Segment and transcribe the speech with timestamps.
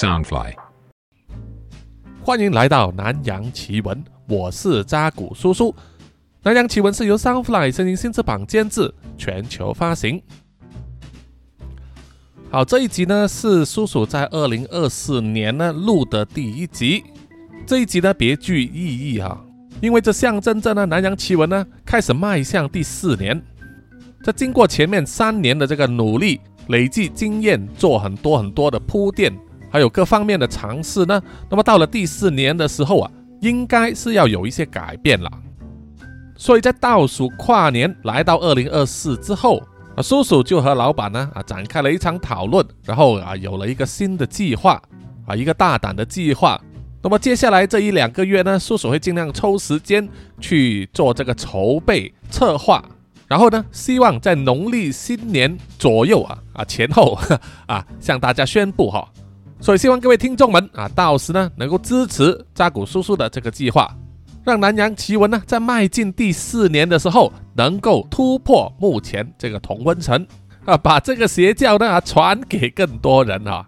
[0.00, 0.54] Soundfly，
[2.24, 5.74] 欢迎来到南洋奇闻，我是扎古叔叔。
[6.42, 10.22] 南洋奇闻是由 Soundfly 声音新翅膀监制，全球发行。
[12.50, 17.04] 好，这一集呢是叔叔在二零二四年呢录的第一集。
[17.66, 19.38] 这一集呢别具意义哈，
[19.82, 23.38] 因为这象征着呢南洋奇闻呢开始迈向第四年。
[24.24, 29.30] 在经过前面三年的这个努力，累计经验，做很多很多的铺垫，
[29.70, 33.10] 还有各方面的尝试呢，那么到了第四年的时候啊，
[33.40, 35.30] 应该是要有一些改变了。
[36.36, 39.62] 所以在倒数跨年来到二零二四之后。
[39.96, 44.80] 啊，叔叔就和老板呢啊展开了一场讨论，然后啊有了一个新的计划
[45.26, 46.58] 啊，一个大胆的计划。
[47.02, 52.80] 那么接下来这一两个月呢，叔叔会尽量抽时间去做这个筹备策划，
[53.26, 57.18] 然后呢，希望在农历新年左右啊啊前后
[57.66, 59.08] 啊向大家宣布哈。
[59.60, 63.94] 所以希望各位听众们啊，到时呢能够支持扎古叔叔的这个计划。
[64.42, 70.26] 让南洋奇闻呢，在迈进第四年的时候，能够突破目前这个同温层
[70.64, 73.66] 啊，把这个邪教呢啊传给更多人啊。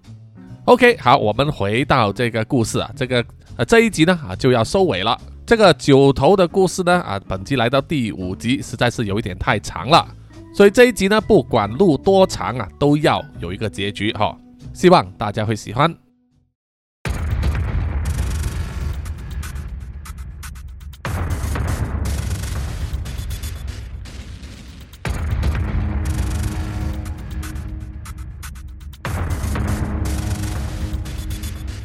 [0.64, 3.22] OK，好，我们回到这个故事啊，这个
[3.56, 5.20] 呃这一集呢啊就要收尾了。
[5.44, 10.08] 这个九头的故事呢啊，本集来到第五集，实在是有一点太长了，
[10.54, 14.34] 所以这一集呢不管录多长啊，都要有一个结局哈。
[14.72, 15.94] 希望大家会喜欢。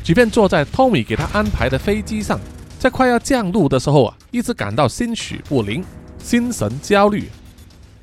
[0.04, 2.40] 即便坐在 Tommy 给他安排的飞机上，
[2.80, 5.84] 在快要降落的时候啊，一直感到心绪不宁、
[6.18, 7.28] 心神焦虑。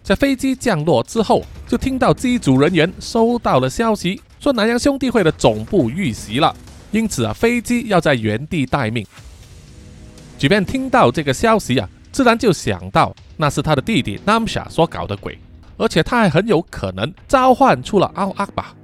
[0.03, 6.55] 在飞机降落之后，就听到机组人员收到了消息，说南洋兄弟会的总部遇袭了，
[6.91, 9.03] 因此啊，飞机要在原地待命。
[10.37, 15.39] 即便听到这个消息啊，自然就想到那是他的弟弟 Namsha 所搞的鬼，
[15.79, 18.75] 而且他还很有可能召唤出了奥阿巴，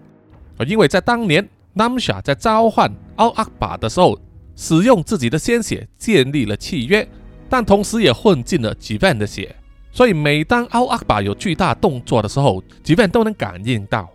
[0.66, 1.46] 因为在当年
[1.76, 2.90] Namsha 在召唤。
[3.16, 4.18] 奥阿巴的时候，
[4.56, 7.06] 使用自己的鲜血建立了契约，
[7.50, 9.54] 但同时也混进了吉 n 的血，
[9.92, 14.08] 所以每当奥阿巴有巨大动作的时候，吉 n 都能感应到。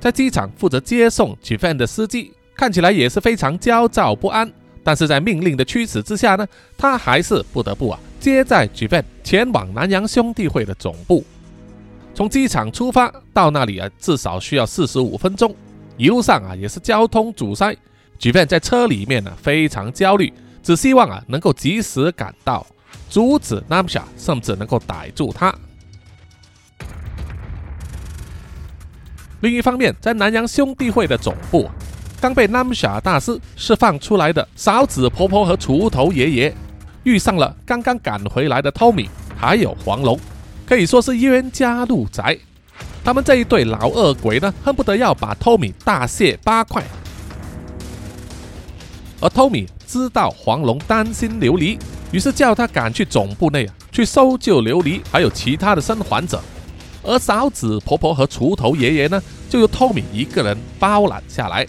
[0.00, 4.50] 在机场负责接送吉 n 的司机看起来也是非常焦躁不安，
[4.82, 6.46] 但是在命令的驱使之下呢，
[6.78, 11.22] 他还是不得不啊接载吉 n 前往南洋兄弟会的总部。
[12.14, 15.54] 从机场出发到那里啊，至少需要四十五分钟。
[15.96, 17.76] 一路上啊，也是交通阻塞，
[18.18, 20.32] 举便在车里面呢非常焦虑，
[20.62, 22.66] 只希望啊能够及时赶到，
[23.10, 25.54] 阻止 Namsha，甚至能够逮住他。
[29.40, 31.70] 另一方面，在南洋兄弟会的总部，
[32.20, 36.54] 刚被 Namsha 大师释放出来的勺子婆婆和锄头爷爷，
[37.04, 39.08] 遇上了刚刚赶回来的 Tommy，
[39.38, 40.20] 还有黄龙，
[40.66, 42.36] 可以说是冤家路窄。
[43.02, 46.84] 他们这一对老恶鬼呢，恨不得要把托米大卸八块。
[49.22, 51.78] 而托米知道黄龙担心琉璃，
[52.12, 56.42] 于是叫他赶去总部内啊，去搜救琉璃，还有其他的生还者。
[57.02, 61.66] 而嫂子婆婆和锄头爷爷呢，就由托米一个人包揽下来。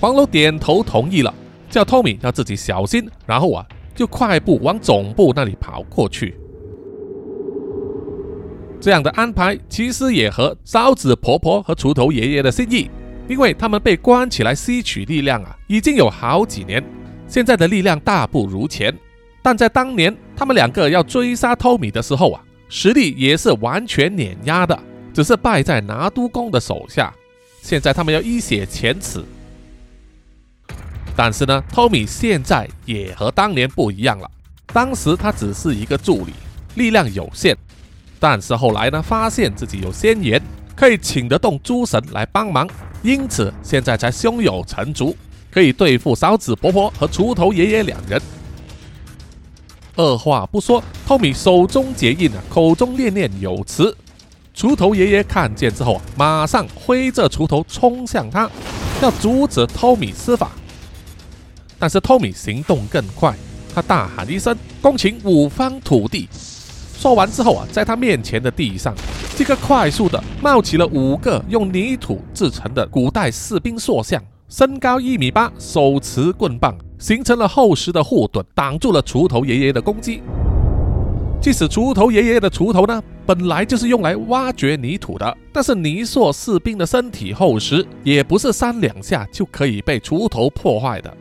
[0.00, 1.34] 黄楼点头同意了，
[1.68, 6.36] 叫托米要自己小心，然后啊，就快步往总部那里跑过去。
[8.80, 12.90] 这样的安排其实也合嫂子婆婆和锄头爷爷的心意，
[13.28, 16.82] 因为他们被关起来吸取力量啊，已经有好几年，
[17.28, 18.96] 现在的力量大不如前。
[19.42, 24.78] 但在当年他们两个要追杀托米的时候啊，实力也是完全碾压的，
[25.12, 27.12] 只是败在拿督公的手下。
[27.60, 29.22] 现在他们要一雪前耻。
[31.16, 34.30] 但是呢，托米现在也和当年不一样了，
[34.72, 36.32] 当时他只是一个助理，
[36.76, 37.54] 力量有限。
[38.20, 40.40] 但是后来呢，发现自己有仙缘，
[40.76, 42.68] 可以请得动诸神来帮忙，
[43.02, 45.16] 因此现在才胸有成竹，
[45.50, 48.22] 可以对付勺子婆婆和锄头爷爷两人。
[50.00, 53.94] 二话不说，托米手中结印啊，口中念念有词。
[54.56, 58.50] 锄头爷爷看见之后啊，马上挥着锄头冲向他，
[59.02, 60.52] 要阻止托米施法。
[61.78, 63.34] 但是托米行动更快，
[63.74, 66.26] 他大喊一声，恭请五方土地。
[66.96, 68.94] 说完之后啊，在他面前的地上，
[69.36, 80.22] 这个快速的冒起了五个用泥土制成的古代士兵塑像，身高一米八，手持棍棒，形成了厚实的护盾，挡住了锄头爷爷的攻击。
[81.40, 91.16] 即使锄头爷爷的锄头呢，本来就是用来挖掘泥土的，但是泥塑士兵的身体厚实，也不是三两下就可以被锄头破坏的。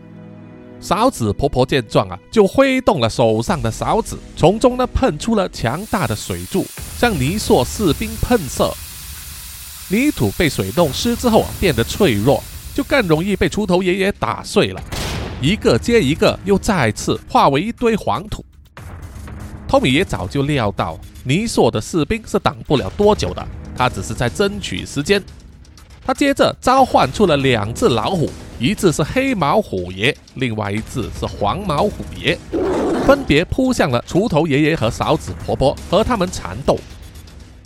[0.82, 6.66] 勺子婆婆见状啊，就挥动了手上的勺子，从中呢喷出了强大的水柱，
[6.98, 8.70] 向泥塑士兵喷射。
[9.90, 12.44] 泥土被水弄湿之后啊，变得脆弱，
[12.76, 14.82] 就更容易被锄头爷爷打碎了，
[15.42, 18.44] 一个接一个，又再次化为一堆黄土。
[19.70, 23.48] 托米也早就料到尼索的士兵是挡不了多久的，
[23.78, 25.24] 他只是在争取时间。
[26.06, 32.38] 他接着召唤出了两只老虎，一只是黑毛虎爷，另外一只是黄毛虎爷，
[33.08, 36.78] 分别扑向了锄头爷爷和勺子婆婆，和他们缠斗。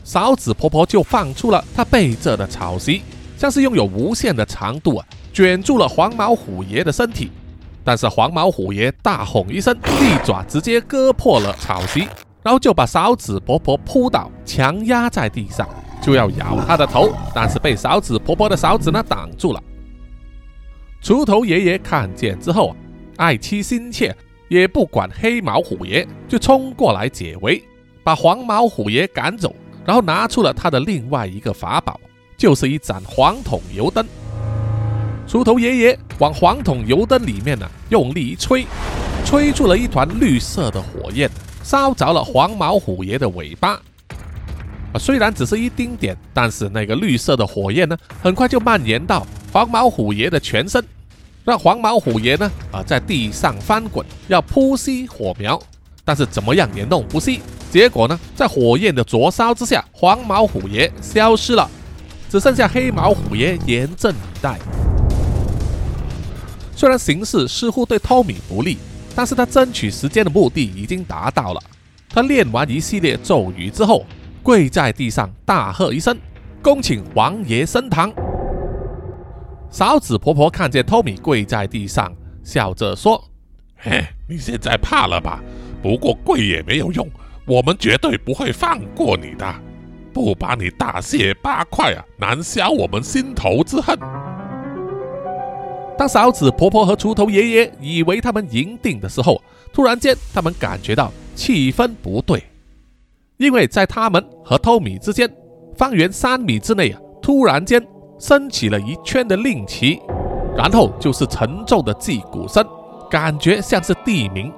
[0.04, 3.02] 勺子婆婆就放出了她背着的草席，
[3.36, 7.32] 像是拥有无限的长度啊，卷住了黄毛虎爷的身体。
[7.84, 12.08] 但是黄毛虎爷大吼一声，利爪直接割破了草席，
[12.42, 15.68] 然后就把勺子婆婆扑倒，强压在地上，
[16.02, 19.62] 就要咬她的头，但是被勺子婆婆的勺子呢挡住了。
[21.02, 22.76] 锄头爷爷看见之后啊，
[23.18, 24.16] 爱妻心切，
[24.48, 27.62] 也不管黑毛虎爷，就冲过来解围，
[28.04, 29.54] 把黄毛虎爷赶走，
[29.86, 32.00] 然后拿出了他的另外一个法宝，
[32.38, 34.06] 就是一盏黄铜油灯。
[35.28, 38.66] 锄头爷爷往黄桶油灯里面呢用力一吹，
[39.26, 41.30] 吹出了一团绿色的火焰，
[41.64, 43.80] 烧着了黄毛虎爷的尾巴。
[44.92, 50.84] 啊，虽然只是一丁点，但是那个绿色的火焰呢，很快就蔓延到黄毛虎爷的全身，
[51.44, 55.60] 让黄毛虎爷呢啊在地上翻滚，要扑熄火苗，
[56.06, 57.40] 但是怎么样也弄不熄。
[57.72, 61.68] 结果呢，在火焰的灼烧之下，黄毛虎爷消失了，
[62.30, 64.60] 只剩下黑毛虎爷严阵以待。
[66.84, 68.78] 虽然形势似乎对托米不利，
[69.16, 71.64] 但是他争取时间的目的已经达到了。
[72.10, 74.06] 他练完一系列咒语之后，
[74.44, 76.14] 跪在地上大喝一声
[76.62, 78.12] ：“恭请王爷升堂。”
[79.72, 82.14] 勺子婆婆看见托米跪在地上，
[82.44, 83.24] 笑着说
[83.80, 85.42] ：“嘿，你现在怕了吧？
[85.82, 87.10] 不过跪也没有用，
[87.46, 89.56] 我们绝对不会放过你的，
[90.12, 93.98] 不把你大卸八块啊，难消我们心头之恨。”
[95.98, 99.42] 当勺子婆婆和锄头爷爷以为他们赢定的时候，
[99.72, 102.44] 突然间他们感觉到气氛不对，
[103.38, 105.30] 因为在他们和托米之间，
[105.78, 107.86] 方圆三米之内啊，突然间
[108.20, 110.00] 升起了一圈的令旗，
[110.58, 112.66] 然后就是沉重的击鼓声，
[113.10, 114.52] 感觉像是地鸣，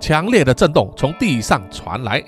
[0.00, 2.24] 强烈的震动从地上传来，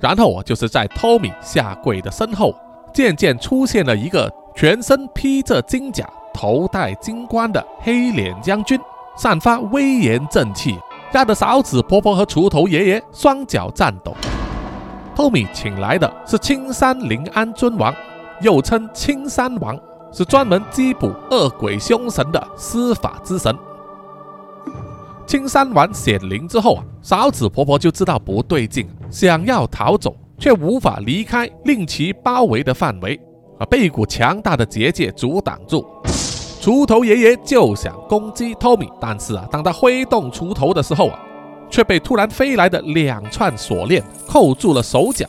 [0.00, 2.54] 然后，就是在托米下跪的身后，
[2.94, 6.08] 渐渐出现了一个全身披着金甲。
[6.34, 8.78] 头戴金冠的黑脸将军，
[9.16, 10.76] 散发威严正气，
[11.12, 14.12] 压得勺子婆婆和锄头爷爷双脚颤抖。
[15.14, 17.94] 托米请来的是青山临安尊王，
[18.40, 19.78] 又称青山王，
[20.12, 23.56] 是专门缉捕恶鬼凶神的司法之神。
[25.24, 33.18] 青山王显灵之后啊，勺子婆婆就知道不对劲，想要逃走，却无法离开令其包围的范围，
[33.58, 35.86] 啊，被一股强大的结界阻挡住。
[36.60, 41.18] 锄头爷爷就想攻击托米，但是啊，当他挥动锄头的时候啊，
[41.68, 45.28] 却被突然飞来的两串锁链扣住了手脚，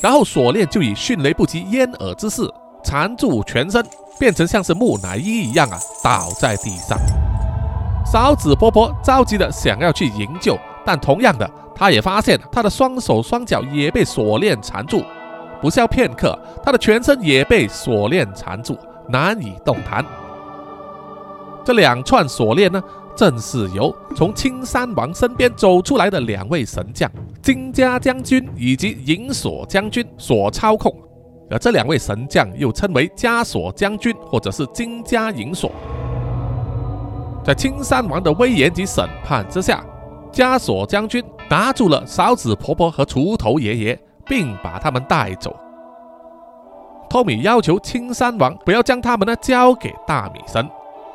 [0.00, 2.48] 然后锁链就以迅雷不及掩耳之势
[2.84, 3.84] 缠住全身，
[4.18, 6.96] 变成像是木乃伊一样啊，倒在地上。
[8.04, 15.02] 勺子婆婆着急的想要去营救，但同样的，她也发现她的双手双脚也被锁链缠住，
[15.60, 18.76] 不消片刻，他的全身也被锁链缠住，
[19.08, 20.04] 难以动弹。
[21.64, 22.82] 这两串锁链呢，
[23.16, 27.10] 正是由从青山王身边走出来的两位神将
[27.42, 30.94] 金家将军以及银锁将军所操控。
[31.48, 35.70] 而这两位神将又称为枷锁将军或者是金家银锁。
[37.44, 39.84] 在青山王的威严及审判之下，
[40.32, 45.56] 枷锁将军拿住了勺子婆婆和锄头爷爷，并把他们带走。
[47.08, 50.68] 托米要求青山王不要将他们呢交给大米神。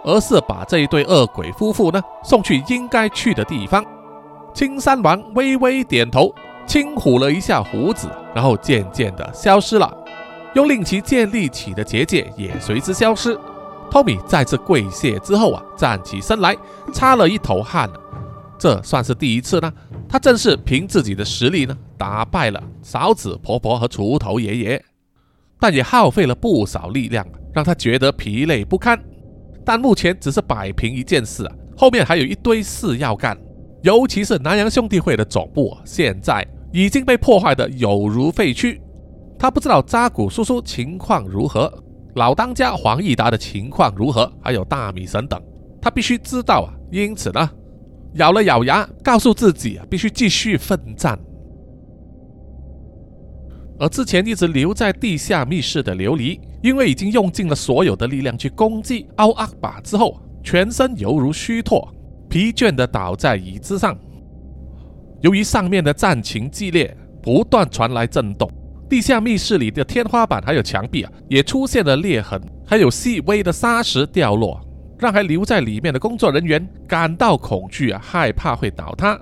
[0.04, 3.86] 而是把这一对恶鬼夫妇呢送去应该去的地方。
[4.52, 6.34] 青山王微微点头，
[6.66, 9.96] 轻抚了一下胡子，然后渐渐的消失了，
[10.56, 13.40] 又令其建立起的结界也随之消失。
[13.92, 16.58] 托米再次跪谢之后啊，站起身来，
[16.92, 17.88] 擦了一头汗。
[18.62, 19.74] 这算是第一次呢，
[20.08, 24.84] 他正是凭自己的实力呢打败了勺子婆婆和锄头爷爷，
[25.60, 29.04] 但也耗费了不少力量，让他觉得疲累不堪。
[29.66, 33.36] 但目前只是摆平一件事啊，后面还有一堆事要干。
[33.82, 38.80] 尤其是南洋兄弟会的总部，现在已经被破坏的有如废墟。
[39.40, 41.74] 他不知道扎古叔叔情况如何，
[42.14, 45.42] 老当家黄义达的情况如何，还有大米神等，
[45.82, 46.70] 他必须知道啊。
[46.92, 47.50] 因此呢，
[48.16, 51.18] 咬了咬牙，告诉自己，必须继续奋战。
[53.80, 61.92] 而之前一直留在地下密室的琉璃，因为已经用尽了所有的力量去攻击奥阿巴之后，全身犹如虚脱，
[62.30, 63.98] 疲倦地倒在椅子上。
[65.22, 68.52] 由于上面的战情激烈，不断传来震动，
[68.88, 74.60] 地下密室里的天花板还有墙壁啊，也出现了裂痕，还有细微的沙石掉落，
[75.02, 79.20] 让还留在里面的工作人员感到恐惧啊，害怕会倒塌。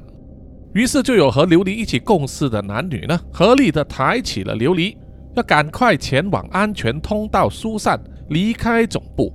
[0.73, 4.97] 于是就有和琉璃一起共事的男女呢，合力的抬起了琉璃，
[5.35, 9.33] 要赶快前往安全通道疏散，离开总部。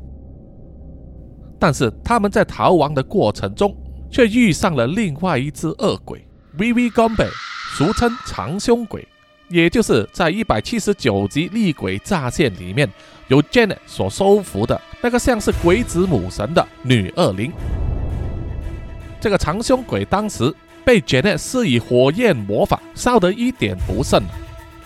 [1.58, 3.74] 但是他们在逃亡的过程中，
[4.10, 6.22] 却遇上了另外一只恶鬼
[6.58, 7.30] ——V V Gombe，
[7.74, 9.08] 俗称长胸鬼，
[9.48, 12.86] 也就是在一百七十九集厉鬼乍现里面
[13.28, 17.52] 由 Janet 所收服的那个像是鬼子母神的女恶灵。
[19.20, 20.54] 这个长胸鬼当时。
[20.86, 24.22] 被 Janet 施以火焰魔法烧得一点不剩，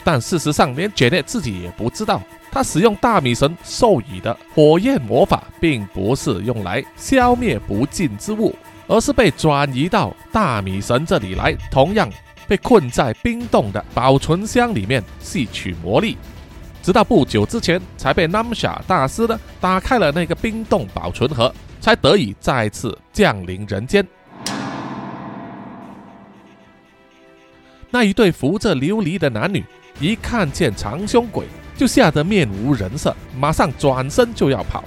[0.04, 8.54] 但事实上连 Janet 自己也不知道，他使用大米神授予的火焰魔法，并不是用来消灭不净之物，
[8.86, 12.08] 而是被转移到大米神这里来，同样
[12.46, 16.16] 被困在冰冻的保存箱里面吸取魔力，
[16.82, 24.06] 直到不久之前才被 Namsha 大师呢打开了那个冰冻保存盒，才得以再次降临人间。
[27.90, 29.64] 那一对扶着琉璃的男女，
[29.98, 34.84] 一看见长胸鬼，就吓得面无人色，马上转身就要跑。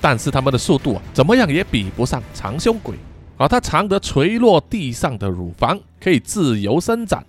[0.00, 2.96] 但是他们的速度啊，怎么样也比不上长胸鬼。
[3.36, 7.24] 而他长得垂落地上的乳房可以自由伸展，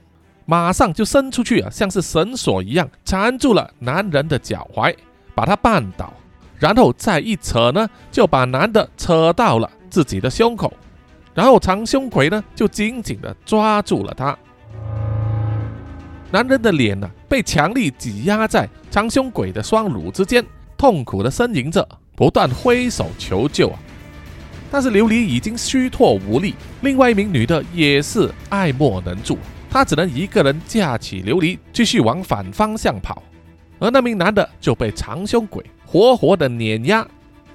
[0.51, 4.93] 马上就伸出去啊，像是绳索一样缠住了男人的脚踝，
[5.33, 6.11] 把他绊倒，
[6.59, 10.73] 然后再一扯呢，就把男的扯到了自己的胸口，
[11.33, 14.37] 然后长胸鬼呢，就紧紧的抓住了他。
[16.29, 20.45] 男人的脸呢，被强力挤压在长胸鬼的双乳之间，
[20.77, 23.79] 痛苦的呻吟着，不断挥手求救啊！
[24.69, 29.37] 但是琉璃已经虚脱无力，另外一名女的也是爱莫能助，
[29.71, 33.23] 他只能一个人架起琉璃，继续往反方向跑。
[33.79, 37.07] 而那名男的就被长胸鬼活活的碾压，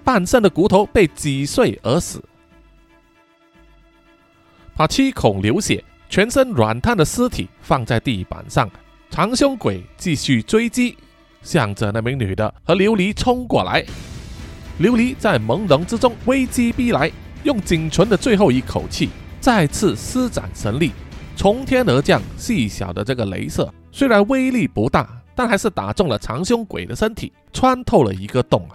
[0.02, 2.25] 半身的骨头被挤碎而死，
[4.75, 5.85] 把七孔流血。
[6.08, 8.70] 全身软瘫的尸体放在地板上，
[9.11, 10.96] 长胸鬼继续追击，
[11.42, 13.85] 向着那名女的和琉璃冲过来。
[14.80, 17.11] 琉璃在朦胧之中危机逼来，
[17.42, 20.92] 用仅存的最后一口气，再次施展神力，
[21.36, 28.74] 从天而降细小的这个镭射，虽然威力不大，但还是打中了长胸鬼的身体，穿透了一个洞啊！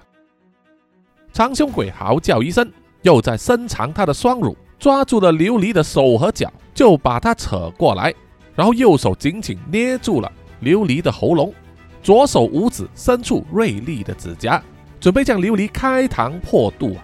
[1.33, 6.49] 长胸鬼嚎叫一声，又在伸长他的双乳，抓住了琉璃的手和脚。
[6.73, 8.13] 就把他扯过来，
[8.55, 10.31] 然后右手紧紧捏住了
[10.63, 11.53] 琉璃的喉咙，
[12.01, 14.63] 左手五指伸出锐利的指甲，
[14.97, 17.03] 准备将琉璃开膛破肚啊。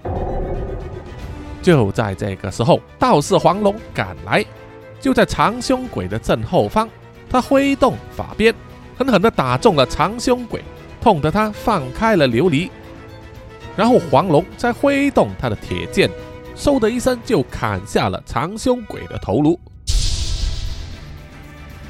[1.62, 4.44] 就在这个时候，道士黄龙赶来，
[5.00, 6.90] 就在长胸鬼的正后方，
[7.30, 8.54] 他挥动法鞭，
[8.98, 10.64] 狠狠地打中了长胸鬼，
[11.02, 12.70] 痛得他放开了琉璃。
[13.76, 16.10] 然后黄龙再挥动他的铁剑。
[16.56, 19.60] 嗖的一声，就砍下了长胸鬼的头颅。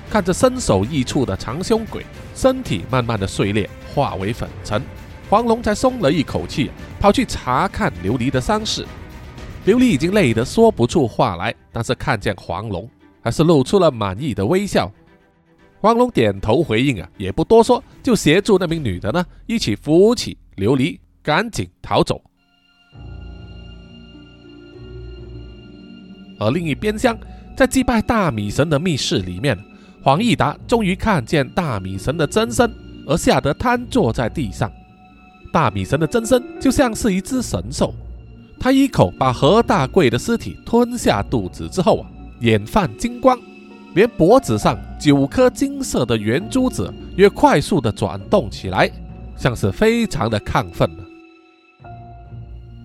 [0.10, 4.84] 看着身首异处的长胸鬼，身体慢慢的碎裂，化为粉尘，
[5.30, 8.86] 黄龙才松了一口气，跑去查看琉璃的伤势。
[9.66, 12.90] 琉璃已经累得说不出话来，但是看见黄龙，
[13.27, 14.89] 还是露出了满意的微笑。
[15.81, 22.22] 黄龙点头回应啊，也不多说，就协助那名女的呢，一起扶起琉璃，赶紧逃走。
[26.39, 27.17] 而另一边厢，
[27.53, 29.57] 在祭拜大米神的密室里面，
[30.01, 32.74] 黄义达终于看见大米神的真身，
[33.05, 34.72] 而吓得瘫坐在地上。
[35.51, 37.93] 大米神的真身就像是一只神兽，
[38.57, 42.10] 他一口把何大贵的尸体吞下肚子之后啊，
[42.41, 43.38] 眼泛金光，
[43.94, 48.89] 连脖子上九颗金色的圆珠子也快速的转动起来，
[49.36, 50.89] 像是非常的亢奋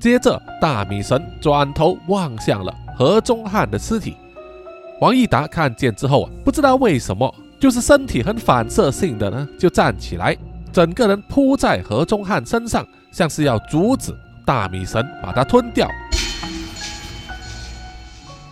[0.01, 2.75] 接着，大米神转头望向了。
[2.99, 4.17] 何中汉的尸体，
[5.01, 10.37] 王义达看见之后啊，不知道为什么，就是身体很反射性的呢，就站起来，
[10.73, 14.13] 整个人扑在何中汉身上，像是要阻止
[14.45, 15.89] 大米神把他吞掉。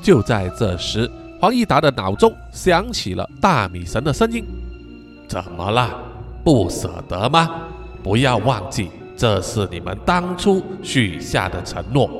[0.02, 4.44] 就在这时，黄义达的脑中响起了大米神的声音
[5.28, 5.98] ：“怎么了？
[6.42, 7.50] 不舍得吗？
[8.02, 12.10] 不要忘记，这是你们当初许下的承诺。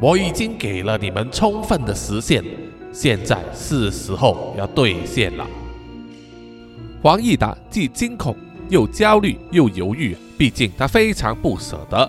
[0.00, 2.44] 我已经给了你们充分的实现，
[2.92, 5.46] 现在是时候要兑现了。”
[7.02, 8.36] 黄义达既惊恐
[8.68, 12.08] 又焦虑又犹豫，毕竟他非常不舍得。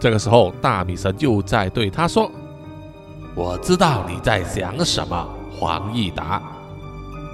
[0.00, 2.30] 这个时候，大米神又在对他说
[3.36, 5.28] ：“我知道你在想什么，
[5.60, 6.40] 黄义达，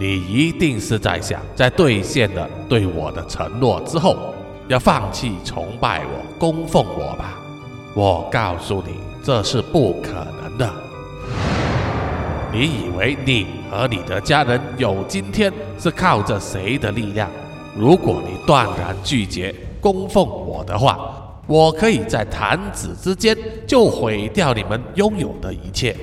[0.00, 4.16] 你一定是在想，在兑现了对我的承诺之后，
[4.66, 7.34] 要放弃崇拜我、供奉我吧？
[7.94, 10.68] 我告诉你，这是不可能的。”
[12.52, 17.30] 你以为你和你的家人有今天是靠着谁的力量？
[17.76, 20.98] 如果你断然拒绝供奉我的话，
[21.46, 25.96] 我可以在弹指之间就毁掉你们拥有的一切，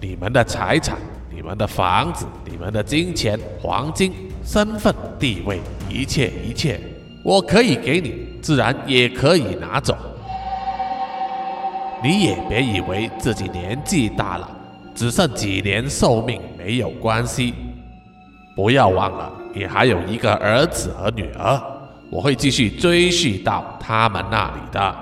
[0.00, 0.98] 你们的财产、
[1.34, 4.12] 你们的房子、你们的金钱、黄金、
[4.44, 6.78] 身份、地位，一切一切，
[7.24, 9.96] 我可以给你，自然也可以拿走。
[12.02, 14.50] 你也别以为自己年纪大了。
[14.94, 17.52] 只剩几年寿命没有关系，
[18.54, 21.60] 不要忘了，你还有一个儿子和女儿，
[22.10, 24.94] 我会继续追续到他们那里的。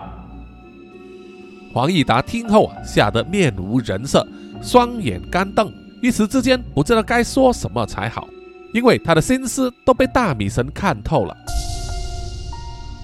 [1.73, 4.27] 黄义达听后啊，吓得面无人色，
[4.63, 8.29] 双眼干瞪，一时之间不知道该说什么才好，
[8.73, 11.37] 因为他的心思都被大米神看透了。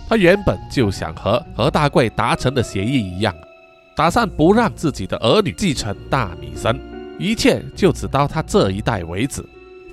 [0.09, 3.35] 他原本就想和何大贵达成的协议一样。
[3.97, 6.80] 打算不让自己的儿女继承大米神，
[7.19, 9.45] 一切就只到他这一代为止。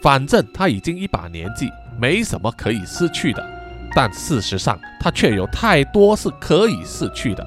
[0.01, 3.56] 反正他已经一把年纪，没什么可以失去的。
[3.95, 7.45] 但事实上，他却有太多是可以失去的。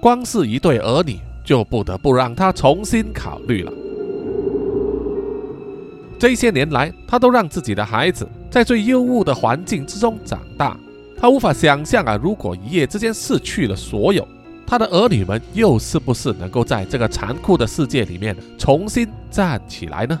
[0.00, 3.72] 光是一对儿女，就不得不让他重新考虑了。
[6.18, 10.76] 这些年来，他都让自己的孩子在最优渥的环境之中长大。
[11.18, 14.26] 他无法想象啊，如果一夜之间失去了所有。
[14.68, 20.18] 他的儿女们又是不是能够在这个残酷的世界里面重新站起来呢？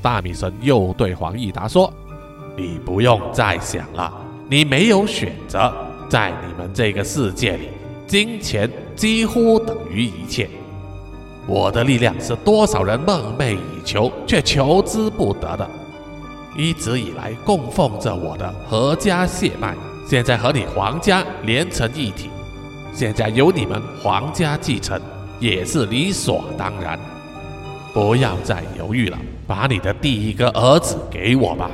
[0.00, 1.92] 大米神又对黄义达说
[2.56, 4.12] ：“你不用再想了，
[4.48, 5.72] 你没有选择。
[6.08, 7.68] 在你们这个世界里，
[8.06, 10.48] 金钱几乎等于一切。
[11.46, 15.68] 我的力量是多少人梦寐以求却求之不得的。
[16.56, 19.74] 一直以来供奉着我的何家血脉。”
[20.08, 22.30] 现在和你皇家连成一体，
[22.94, 25.00] 现在由你们皇家继承
[25.40, 26.96] 也是理所当然。
[27.92, 31.68] 不要再犹豫了，把你的第一个儿子给我吧。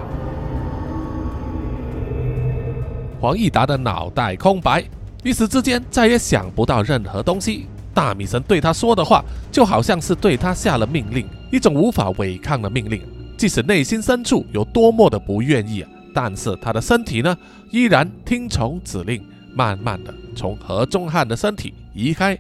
[3.23, 4.83] 黄义达的脑袋空白，
[5.23, 7.69] 一时之间再也想不到任何东西。
[7.95, 13.01] 大米神对他说的话，就好像是对他下了命令，一种无法违抗的命令，
[13.39, 15.87] 即使内心深处有多么的不愿意。
[16.13, 17.39] 但是他的身体呢，
[17.71, 22.37] 依然听从指令，慢慢的从何中汉的身体移开。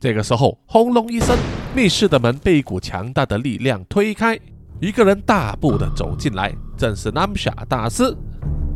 [0.00, 1.36] 这个时候，轰隆一声，
[1.76, 4.36] 密室的门被一股强大的力量推开，
[4.80, 8.12] 一个人大步的走进来，正是南夏大师。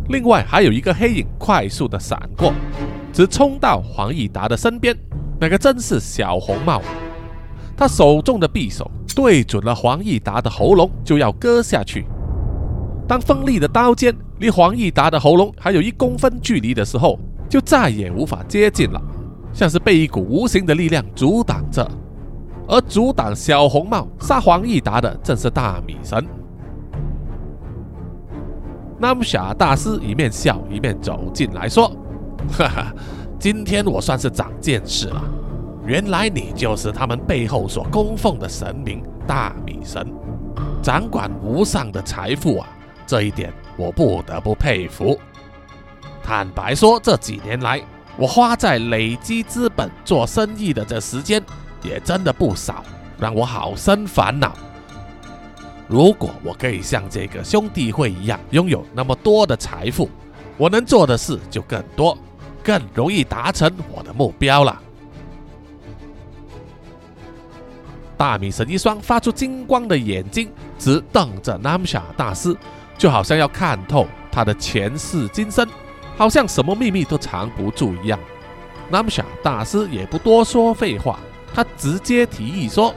[0.09, 2.53] 另外还有一个黑影快速的闪过，
[3.13, 4.97] 直冲到黄义达的身边。
[5.41, 6.81] 那个真是小红帽，
[7.77, 12.05] 他手中的匕首对准了黄义达的喉咙，就要割下去。
[13.09, 19.01] 当锋利的刀尖离黄义达的喉咙还有一公分距离的时候，就再也无法接近了，
[19.53, 21.87] 像是被一股无形的力量阻挡着。
[22.69, 26.25] 而阻挡小红帽杀黄义达的正是大米神。
[29.03, 31.91] 南姆夏大师一面笑一面走进来说
[32.57, 32.95] ：“哈哈，
[33.37, 35.21] 今天我算是长见识了，
[35.85, 40.07] 原来你就是他们背后所供奉的神明大米神，
[40.81, 42.69] 掌管无上的财富啊！”
[43.05, 45.19] 这一点我不得不佩服。
[46.23, 47.83] 坦白说，这几年来
[48.17, 51.43] 我花在累积资本做生意的这时间
[51.83, 52.85] 也真的不少，
[53.19, 54.55] 让我好生烦恼。
[55.89, 60.09] 如果我可以像这个兄弟会一样拥有那么多的财富，
[60.57, 62.17] 我能做的事就更多，
[62.63, 64.81] 更容易达成我的目标了。
[68.17, 72.57] 大米神一双发出金光的眼睛直瞪着南姆夏大师。
[72.99, 75.67] 就好像要看透他的前世今生，
[76.17, 78.17] 好像什么秘密都藏不住一样。
[78.89, 81.19] 南夏大师也不多说废话，
[81.53, 82.95] 他直接提议说：“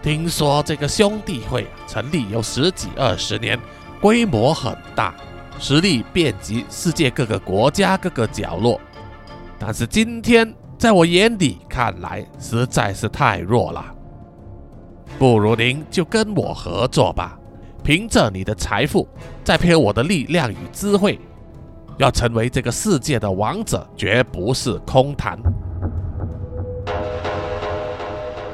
[0.00, 3.58] 听说这个兄弟会成立有十几二十年，
[4.00, 5.12] 规模很大，
[5.58, 8.80] 实力遍及世界各个国家各个角落。
[9.58, 13.84] 但是今天在我眼里看来实在是太弱了。
[15.18, 17.36] 不如您就跟我合作吧，
[17.82, 19.08] 凭着你的财富，
[19.42, 21.18] 再配合我的力量与智慧，
[21.96, 25.36] 要成为这个世界的王者，绝不是空谈。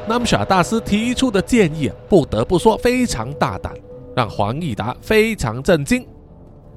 [0.07, 3.73] 南傻大师提出的建议，不得不说非常大胆，
[4.15, 6.07] 让黄义达非常震惊。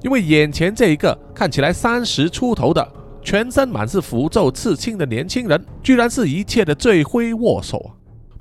[0.00, 2.86] 因为眼前这一个看起来三十出头的、
[3.22, 7.90] 全身满是符咒刺青的年轻人，居然是一切的罪魁祸首啊！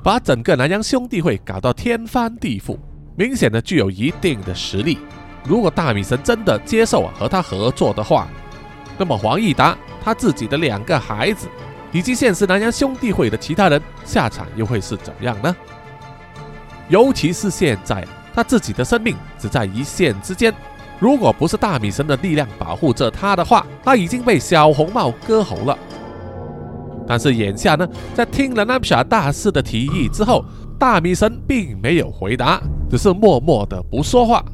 [0.01, 2.77] 把整个南洋兄弟会搞到天翻地覆，
[3.17, 4.99] 明显的具有一定的实力。
[5.43, 8.29] 如果大米神真的接受和他合作的话，
[8.97, 11.47] 那么黄义达他自己的两个孩子，
[11.97, 15.55] 以及现实南洋兄弟会的其他人下场又会是怎样呢？
[16.89, 18.05] 尤其是现在
[18.35, 20.53] 他自己的生命只在一线之间。
[20.99, 25.75] 如果不是大米神的力量保护着他的话，他已经被小红帽割喉了。
[27.07, 30.45] 但是眼下呢，在听了南傻大师的提议之后，
[30.77, 34.45] 大米神并没有回答，只是默默的不说话。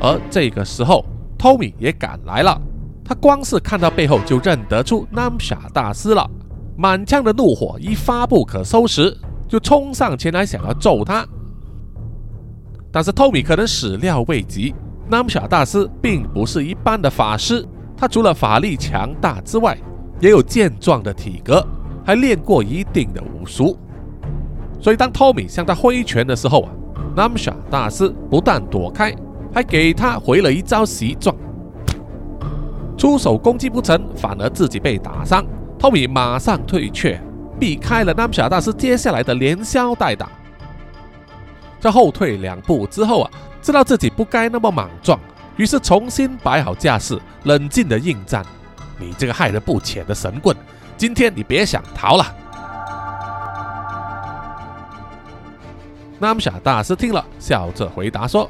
[0.00, 1.04] 而这个时候，
[1.36, 2.58] 托米也赶来了。
[3.04, 6.28] 他光是看到背后就认得出南傻大师了，
[6.76, 9.16] 满腔的怒火一发不可收拾，
[9.48, 11.26] 就冲上前来想要揍他。
[12.90, 14.74] 但是托米可能始料未及。
[15.08, 19.76] 南傻大师并不是一般的法师，他除了法力强大之外，
[20.20, 21.66] 也有健壮的体格，
[22.04, 23.76] 还练过一定的武术。
[24.80, 26.70] 所以当托米向他挥拳的时候啊，
[27.16, 29.14] 南傻大师不但躲开，
[29.52, 31.36] 还给他回了一招袭撞。
[33.02, 35.44] 出手攻击不成，反而自己被打伤。
[35.76, 37.20] 托米马上退却，
[37.58, 40.30] 避开了南傻大师接下来的连削带打。
[41.80, 43.30] 在后退两步之后啊。
[43.60, 45.18] 知道自己不该那么莽撞，
[45.56, 48.44] 于是重新摆好架势，冷静的应战。
[48.98, 50.56] 你这个害人不浅的神棍，
[50.96, 52.24] 今天你别想逃了。
[56.20, 58.48] 南傻大师听了，笑着回答说：“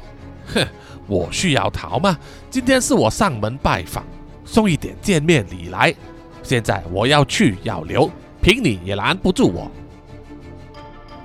[0.53, 0.67] 哼，
[1.07, 2.15] 我需要逃吗？
[2.51, 4.03] 今天是我上门拜访，
[4.45, 5.93] 送一点见面礼来。
[6.41, 8.09] 现在我要去要留，
[8.41, 9.71] 凭你也拦不住我。”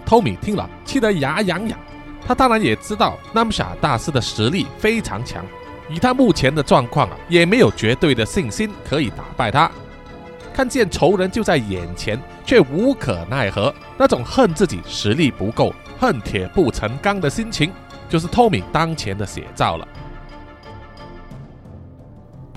[0.07, 1.79] 托米听了，气得牙痒痒。
[2.27, 5.45] 他当然也知道南姆傻大师的实力非常强，
[5.89, 9.71] 以他目前的状况啊，也没有绝对的信心可以打败他。
[10.55, 17.73] 看见仇人就在眼前，却无可奈何，那种恨自己实力不够、恨铁不成钢的心情，
[18.09, 19.89] 就是托米当前的写照了。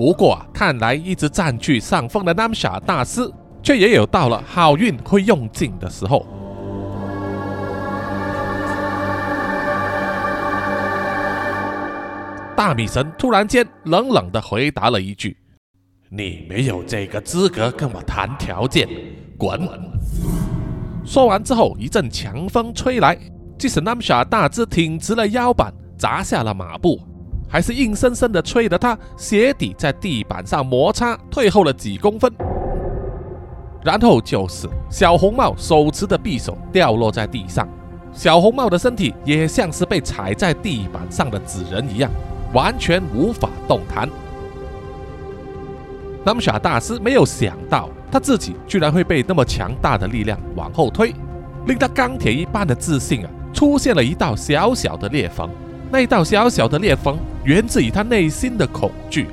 [0.01, 3.21] 不过啊，看来一直占据上风的南姆傻大师，
[3.61, 6.25] 却也有到了好运会用尽的时候。
[12.55, 15.37] 大米神突然间冷冷的回答了一句
[16.09, 18.87] ：“你没有这个资格跟我谈条件，
[19.37, 19.61] 滚！”
[21.05, 23.15] 说完之后，一阵强风吹来，
[23.55, 26.99] 即使南傻大只挺直了腰板，砸下了马步，
[27.51, 32.31] 还是硬生生地吹得他鞋底在地板上摩擦，退后了几公分。
[33.83, 37.67] 然后就是小红帽手持的匕首掉落在地上，
[38.13, 42.09] 小红帽的身体也像是被踩在地板上的纸人一样。
[42.53, 44.09] 完全无法动弹。
[46.25, 51.15] 南傻大师没有想到，他自己居然会被那么强大的力量往后推，
[51.65, 55.49] 令他钢铁一般的自信啊，出现了一道小小的裂缝。
[55.91, 59.27] 那一道小小的裂缝源自于他内心的恐惧。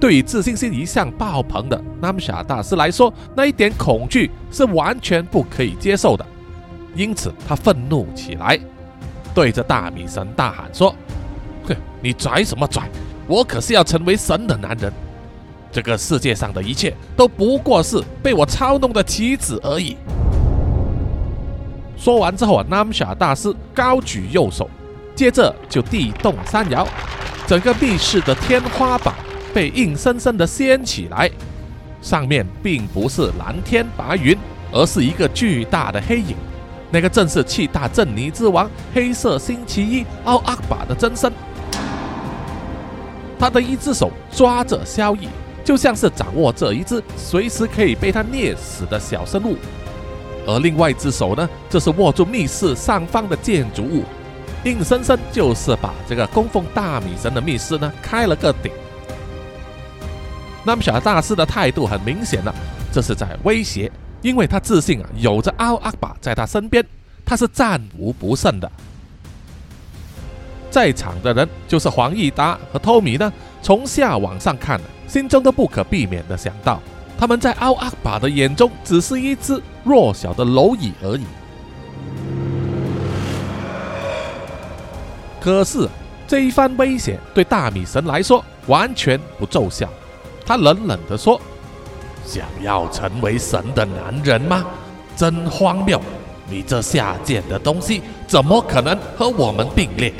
[0.00, 6.26] 对于自信心一向爆棚的南傻大师来说，那一点恐惧是完全不可以接受的。
[6.94, 8.58] 因此，他愤怒起来，
[9.34, 10.94] 对着大米神大喊说。
[11.66, 12.88] 哼你拽什么拽？
[13.26, 14.92] 我可是要成为神的男人，
[15.70, 19.96] 这个世界上的一切都不过是被我操弄的棋子而已。
[21.96, 24.70] 说完之后啊，南傻大师高举右手，
[25.18, 26.86] 接着就地动山摇，
[27.44, 29.12] 整个密室的天花板
[29.52, 31.28] 被硬生生的掀起来，
[32.00, 34.38] 上面并不是蓝天白云，
[34.70, 36.36] 而是一个巨大的黑影，
[36.92, 41.32] 那个正是气大镇尼之王黑色星期一奥阿巴的真身。
[43.40, 45.26] 他的一只手抓着萧逸，
[45.64, 49.56] 就像是掌握着一只随时可以被他捏死的小生物；
[50.46, 54.04] 而另外一只手呢，则是握住密室上方的建筑物，
[54.68, 58.70] 硬生生就是把这个供奉大米神的密室呢开了个顶。
[60.62, 62.54] 那么小大师的态度很明显了，
[62.92, 66.84] 这是在威胁，因为他自信啊，有着奥阿巴在他身边，
[67.24, 68.70] 他是战无不胜的。
[70.70, 76.78] 在场的人就是黄义达和托米呢，从下往上看，心中都不可避免的想到，
[77.16, 81.24] 他们在奥阿巴的眼中只是一只弱小的蝼蚁而已。
[85.40, 85.88] 可是
[86.26, 89.88] 这一番威胁对大米神来说完全不奏效，
[90.44, 91.40] 他冷冷地说
[92.24, 94.64] ：“想要成为神的男人吗？
[95.16, 96.00] 真荒谬！
[96.50, 100.12] 你这下贱的东西，怎么可能和我们并列？”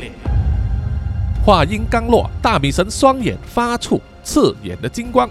[1.44, 5.28] 话音刚落，大米神双眼发出刺眼的金光，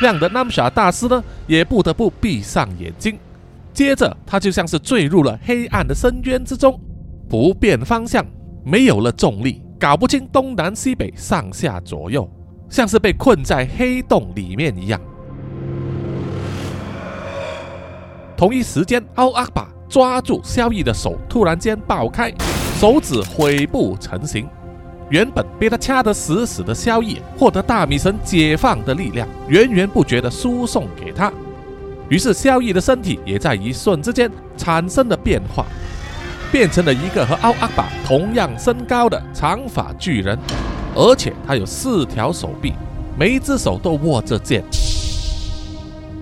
[0.00, 3.18] 亮的南沙大师呢也不得不闭上眼睛。
[3.72, 6.78] 接着，他就像是坠入了黑暗的深渊之中，
[7.28, 8.24] 不变方向。
[8.64, 12.28] 没有了重力，搞不清东南西北上下左右，
[12.68, 15.00] 像是被困在黑洞里面一样。
[18.36, 22.32] 同一时间，奥阿巴抓住萧逸的手，突然间爆开，
[22.78, 24.48] 手指悔不成形。
[25.10, 31.32] 原本被他掐得死死的萧逸，获得大米神解放的力量，源源不绝地输送给他。
[32.08, 35.66] 于是，萧逸的身体也在一瞬之间产生了变化。
[36.52, 40.38] 变成了一个和奥阿巴同样身高的长发巨人，
[40.94, 42.74] 而且他有四条手臂，
[43.18, 44.62] 每一只手都握着剑。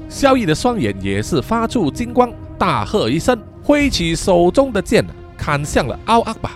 [0.09, 5.05] 萧逸的双眼也是发出金光，大喝一声，挥起手中的剑，
[5.37, 6.53] 砍向了奥阿巴。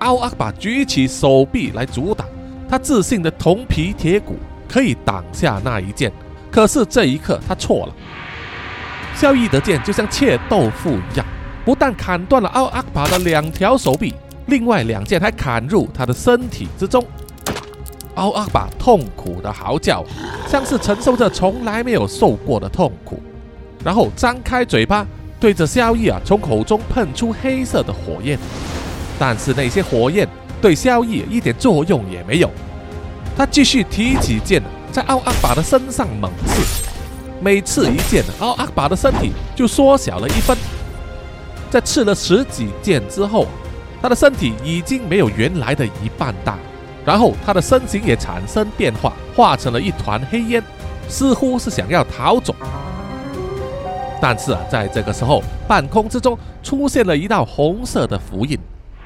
[0.00, 2.28] 奥阿巴举起手臂来阻挡，
[2.68, 4.36] 他自信的铜皮铁骨
[4.68, 6.12] 可以挡下那一剑，
[6.50, 7.94] 可是这一刻他错了，
[9.16, 11.24] 萧逸的剑就像切豆腐一样。
[11.64, 14.14] 不但砍断了奥阿巴的两条手臂，
[14.46, 17.04] 另外两剑还砍入他的身体之中。
[18.16, 20.04] 奥阿巴痛苦的嚎叫，
[20.46, 23.20] 像是承受着从来没有受过的痛苦，
[23.82, 25.06] 然后张开嘴巴
[25.40, 28.38] 对着萧逸啊，从口中喷出黑色的火焰。
[29.18, 30.28] 但是那些火焰
[30.60, 32.50] 对萧逸一点作用也没有。
[33.36, 36.84] 他继续提起剑，在奥阿巴的身上猛刺，
[37.40, 40.56] 每刺一剑，奥阿巴的身体就缩小了一分。
[41.74, 43.48] 在刺了十几剑之后，
[44.00, 46.56] 他的身体已经没有原来的一半大，
[47.04, 50.62] 然后他的身形也产生变化，化成了一团黑烟，
[51.08, 52.54] 似乎是想要逃走。
[54.22, 58.56] 但是啊，在这个时候，半空之中出现了一道红色的符印，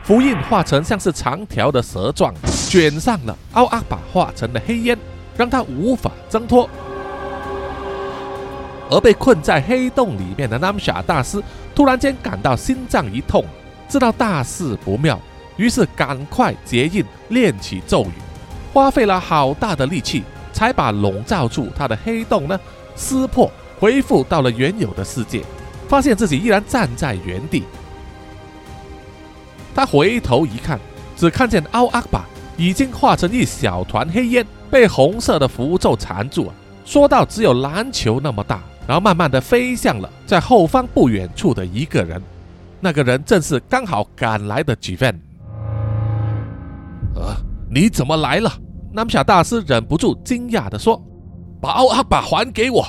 [0.02, 2.34] 符印化成像是长条的蛇状，
[2.68, 4.98] 卷上了奥阿巴化成的黑烟，
[5.38, 6.68] 让他无法挣脱。
[8.90, 11.42] 而被困在黑洞里面的南夏大师
[11.78, 13.44] 突然间感到心脏一痛，
[13.88, 15.16] 知道大事不妙，
[15.56, 18.10] 于是赶快结印练起咒语，
[18.72, 22.58] 花费了好大的力气，才把笼罩住他的黑洞呢
[22.96, 25.44] 撕破，恢复到了原有的世界，
[25.88, 27.62] 发现自己依然站在原地。
[29.72, 30.80] 他回头一看，
[31.16, 32.24] 只看见奥阿巴
[32.56, 36.50] 已经化成一小团黑烟，被红色的符咒缠住，
[36.84, 38.60] 说到只有篮球那么大。
[38.88, 42.22] 然后慢慢的飞向了在后方不远处的一个人，
[42.80, 45.20] 那个人正是刚好赶来的 j 吉 n
[47.14, 47.36] 呃，
[47.70, 48.50] 你怎么来了？
[48.90, 50.98] 南夏大师忍不住惊讶的说
[51.60, 52.82] ：“把奥阿巴还给我！”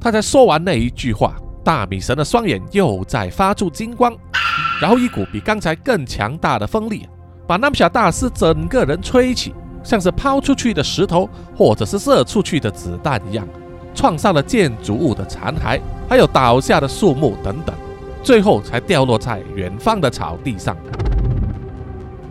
[0.00, 1.34] 他才说完那一句话，
[1.64, 4.16] 大米神的双眼又在发出金光，
[4.80, 7.04] 然后一股比刚才更强大的风力
[7.48, 13.44] 把南夏大师整个人吹起，像是抛出去的石头或者是射出去的子弹一样。
[13.96, 17.74] 创上了建筑物的残骸，还有倒下的树木等等，
[18.22, 20.76] 最后才掉落在远方的草地上。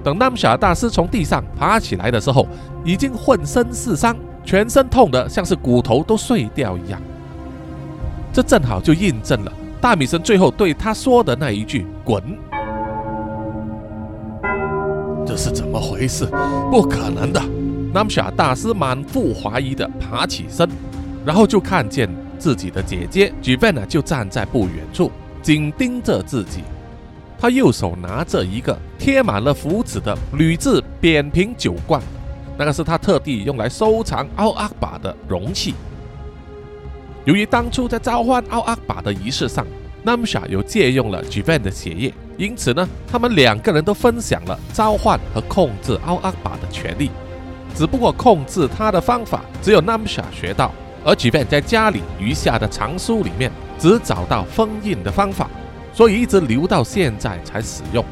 [0.04, 2.48] 等南夏大师从地上爬起来的时候，
[2.84, 7.02] 已经浑身是伤，全身痛得像是骨头都碎掉一样。
[8.32, 9.52] 这正好就印证了
[9.82, 12.22] 大米神最后对他说的那一句“滚”。
[15.26, 16.28] 这是怎么回事？
[16.70, 17.42] 不可能的！
[17.92, 20.70] 南夏大师满腹怀疑的爬起身。
[21.26, 22.08] 然后就看见
[22.38, 25.12] 自己的姐姐 Givan 就站在不远处，
[25.42, 26.64] 紧盯着自己。
[27.38, 32.02] 他右手拿着一个贴满了符纸的铝制扁平酒罐，
[32.58, 35.74] 那个是他特地用来收藏奥阿巴的容器。
[37.26, 39.66] 由于当初在召唤奥阿巴的仪式上
[40.06, 47.10] ，Namsha 有借用了 Givan 的血液，因此呢，他们两个人都分享了召唤和控制奥阿巴的权利。
[47.74, 50.72] 只不过控制他的方法，只有 Namsha 学到。
[51.06, 55.48] 而即便在家里余下的藏书里面，只找到封印的方法，
[55.94, 58.04] 所以一直留到现在才使用。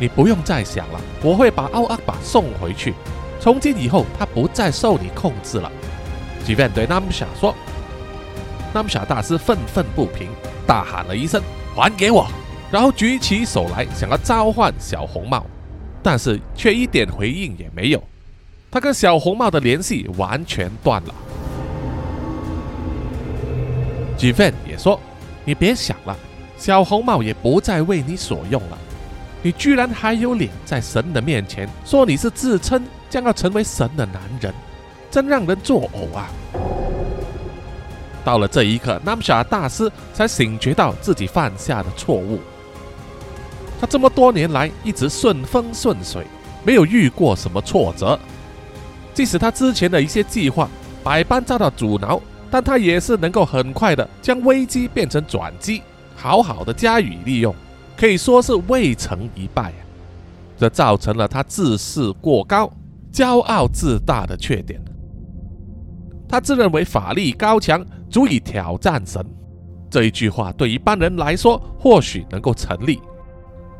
[0.00, 2.94] 你不用再想了，我会把奥阿巴送回去。
[3.38, 5.70] 从今以后，他不再受你控制了。
[6.42, 7.54] 即便对南夏说，
[8.72, 10.28] 南夏大师愤愤不平，
[10.66, 11.42] 大喊了一声
[11.76, 12.26] ：“还给我！”
[12.72, 15.44] 然后举起手来，想要召唤小红帽，
[16.02, 18.02] 但是却一点回应也没有。
[18.72, 21.14] 他跟小红帽的联系完全断了。
[24.16, 24.98] 吉芬也说
[25.44, 26.16] ：“你别想了，
[26.56, 28.78] 小红帽也不再为你所用了。
[29.42, 34.54] 你居然还有脸在神的面前说你是自称将要成为神的男人，
[35.10, 36.30] 真让人作呕啊！”
[38.24, 42.40] 到了这一刻，南姆夏大师才醒觉到自己犯下的错误。
[43.78, 46.24] 他这么多年来一直顺风顺水，
[46.64, 48.18] 没有遇过什么挫折。
[49.14, 50.68] 即使他之前的一些计划
[51.02, 52.20] 百般遭到阻挠，
[52.50, 55.82] 但他也是能够很快的将危机变成转机，
[56.14, 57.54] 好好的加以利用，
[57.96, 59.72] 可以说是未成一败。
[60.56, 62.72] 这造成了他自视过高、
[63.12, 64.80] 骄傲自大的缺点。
[66.28, 67.84] 他自认为法力高强。
[68.12, 69.24] 足以挑战神，
[69.88, 73.00] 这一句话对一般人来说或许能够成立，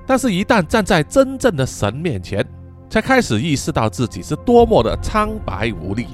[0.06, 2.42] 但是，一旦站在真正的神面前，
[2.92, 6.08] 才开始意识到自己是多么的苍白无力。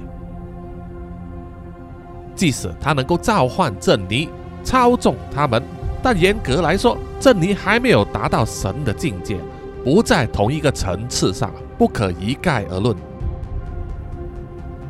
[2.36, 4.28] 即使他能够召唤正尼，
[4.62, 5.60] 操纵他们，
[6.00, 9.40] 但严格来说，正尼还没有达到神的境界，
[9.82, 12.96] 不在同一个层次上，不可一概而论。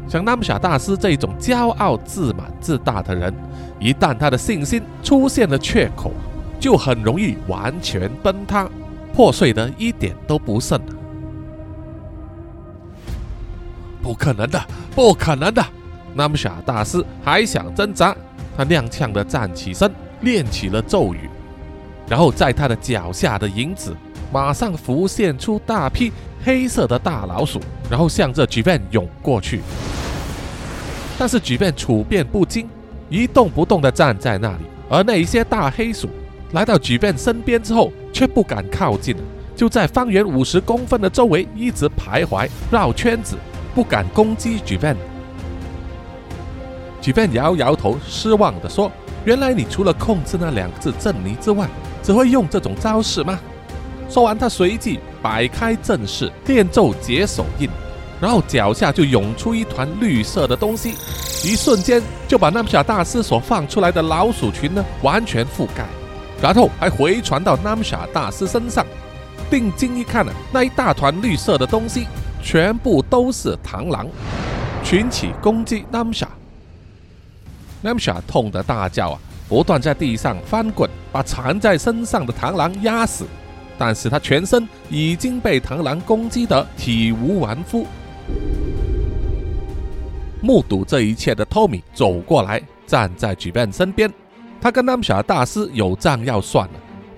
[0.07, 3.33] 像纳姆夏大师这种骄傲自满自大的人，
[3.81, 6.12] 一旦他的信心出现了缺口，
[6.61, 8.68] 就很容易完全崩塌，
[9.14, 10.79] 破碎的一点都不剩。
[14.09, 14.59] 不可能的，
[14.94, 15.62] 不可能的！
[16.14, 18.16] 纳姆夏大师还想挣扎，
[18.57, 21.29] 他踉跄的站起身，念起了咒语，
[22.09, 23.94] 然后在他的脚下的影子
[24.33, 26.11] 马上浮现出大批
[26.42, 29.61] 黑色的大老鼠，然后向着 g v a n 涌过去。
[31.18, 32.66] 但是举变处变不惊，
[33.11, 34.64] 一动不动地站在那里。
[34.88, 36.09] 而那一些大黑鼠
[36.53, 39.14] 来到举变身边之后，却不敢靠近，
[39.55, 43.37] 就在方圆五十公分的周围一直徘徊绕圈子，
[43.79, 44.97] 不敢攻击举变。
[47.01, 48.91] 举变摇摇头，失望地说
[49.25, 51.69] ：“原来你除了控制那两只镇尼之外，
[52.03, 53.38] 只会用这种招式吗？”
[54.11, 57.71] 说完，他随即摆开阵势，念咒解手印。
[58.21, 60.95] 然后脚下就涌出一团绿色的东西，
[61.45, 65.87] 一瞬间就把纳姆夏大师所放出来的老鼠群呢完全覆盖，
[66.43, 68.85] 然后还回传到纳姆夏大师身上。
[69.49, 72.09] 定睛一看呢，那一大团绿色的东西
[72.51, 74.09] 全部都是螳螂，
[74.83, 76.29] 群起攻击 Namsha。
[77.85, 83.27] Namsha 痛得大叫啊，不断在地上翻滚，把缠在身上的螳螂压死。
[83.77, 87.87] 但是他全身已经被螳螂攻击得体无完肤。
[90.41, 94.11] 目睹这一切的托米走过来，站在举变身边。
[94.59, 96.67] 他跟南小大师有账要算。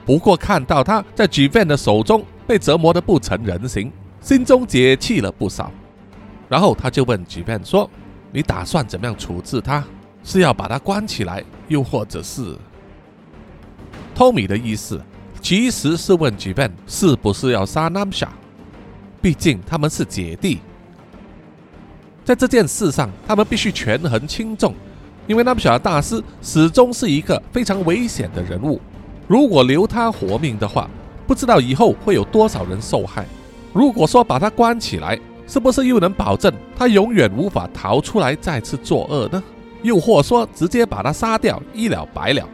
[0.05, 5.71] 不过看到他在举变的手中被折磨得不成人形，心中解气了不少。
[6.49, 7.89] 然后他就问举变说
[8.33, 9.85] ：“你打算怎么样处置他？
[10.23, 12.57] 是要把他关起来，又或者是？”
[14.15, 15.01] 托米的意思
[15.41, 18.29] 其实是问举变是不是要杀南小，
[19.23, 20.59] 毕竟他们是姐弟。
[22.25, 24.75] 在这件事上，他们必须权衡轻重，
[25.27, 28.81] 因为那么小的大师始终是一个非常危险的人物。
[29.27, 30.91] 如果留他活命的话，
[31.27, 33.25] 不知道以后会有多少人受害。
[33.73, 39.43] 如果说把他关起来，是不是又能保证他永远无法逃出来再次作恶呢？
[39.83, 42.47] 又或说直接把他杀掉，一了百了？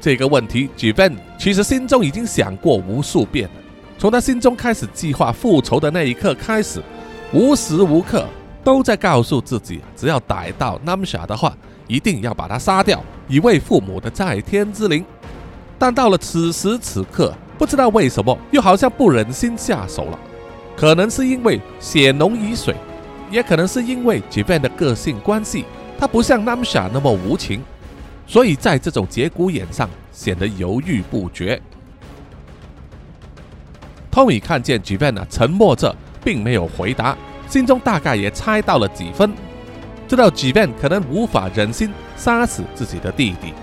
[0.00, 3.54] 这个问题，举芬其实心中已经想过无数遍了。
[3.98, 6.82] 从他心中开始计划复仇的那一刻开始。
[7.32, 8.26] 无时无刻
[8.64, 15.04] 都在告诉自己，只要逮到 Namsha 的话，一定要把他杀掉，以慰父母的在天之灵。
[15.78, 20.18] 但到了此时此刻，不知道为什么，又好像不忍心下手了。
[20.74, 22.74] 可能是因为血浓于水，
[23.30, 25.66] 也可能是因为 Jivan 的个性关系，
[25.98, 27.62] 他不像 Namsha 那么无情，
[28.26, 31.60] 所以在这种节骨眼上显得犹豫不决。
[34.10, 35.94] Tommy 看见 Jivan 沉默着。
[36.22, 37.16] 并没有回答，
[37.48, 39.32] 心中大概也猜到了几分，
[40.06, 43.54] 知道吉便可能无法忍心杀死自己的弟弟。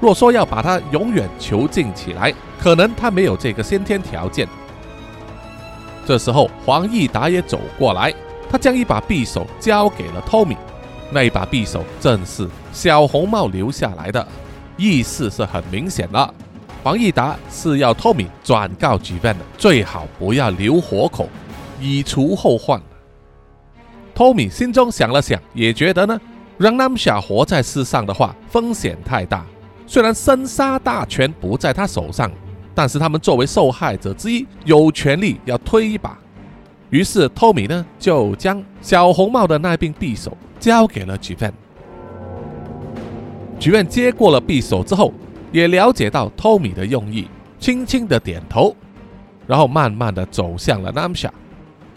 [0.00, 4.46] 若说要把他永远囚禁起来，可能他没有这个先天条件。
[6.06, 8.14] 这时候，黄义达也走过来，
[8.48, 10.56] 他将一把匕首交给了托米。
[11.10, 14.26] 那一把匕首正是小红帽留下来的，
[14.76, 16.32] 意思是很明显了。
[16.82, 21.28] 黄义达是要托米转告吉便的，最好不要留活口。
[21.80, 22.80] 以除后患。
[24.14, 26.20] 托米心中想了想，也觉得呢，
[26.56, 29.44] 让南夏活在世上的话，风险太大。
[29.86, 32.30] 虽然生杀大权不在他手上，
[32.74, 36.18] 但是他们作为受害者之一，有权利要推一把。
[36.90, 41.52] 于是托米呢，就将小红帽的那柄匕首交给了吉芬。
[43.58, 45.12] 菊院接过了匕首之后，
[45.50, 47.28] 也了解到托米的用意，
[47.58, 48.76] 轻轻的点头，
[49.46, 51.32] 然后慢慢的走向了南夏。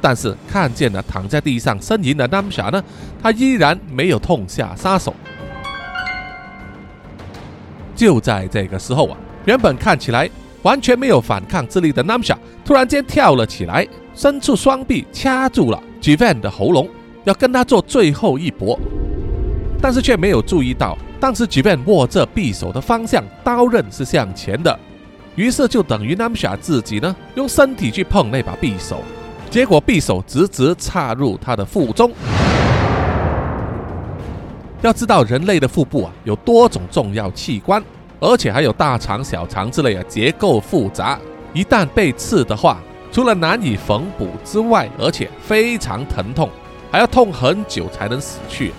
[0.01, 2.81] 但是看见了躺在地上呻吟的南夏呢，
[3.21, 5.13] 他依然没有痛下杀手。
[7.99, 10.29] 就在这个时候啊，原本看起来
[10.61, 13.85] 完全没有反抗之力的 Namsha 突然间跳了起来，
[14.15, 16.87] 伸出双臂掐住了 Jivan 的喉咙，
[17.25, 18.79] 要跟他做最后一搏，
[19.81, 20.97] 但是却没有注意到。
[21.19, 24.79] 当时 Jiwan 握着匕首的方向，刀刃是向前的，
[25.35, 29.03] 于是就等于 Namsha 自己呢，用身体去碰那把匕首，
[29.49, 32.13] 结果匕首直直插入他的腹中。
[34.81, 37.83] 要知道，人类的腹部啊有多种重要器官，
[38.19, 41.19] 而且还有大肠、小肠之类啊，结构复杂。
[41.53, 42.79] 一旦被刺的话，
[43.11, 46.49] 除了难以缝补之外，而且非常疼痛，
[46.91, 48.71] 还要痛很久才能死去。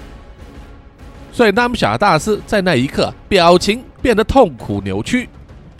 [1.33, 5.29] 所以南夏大师在那一刻表情变得痛苦扭曲，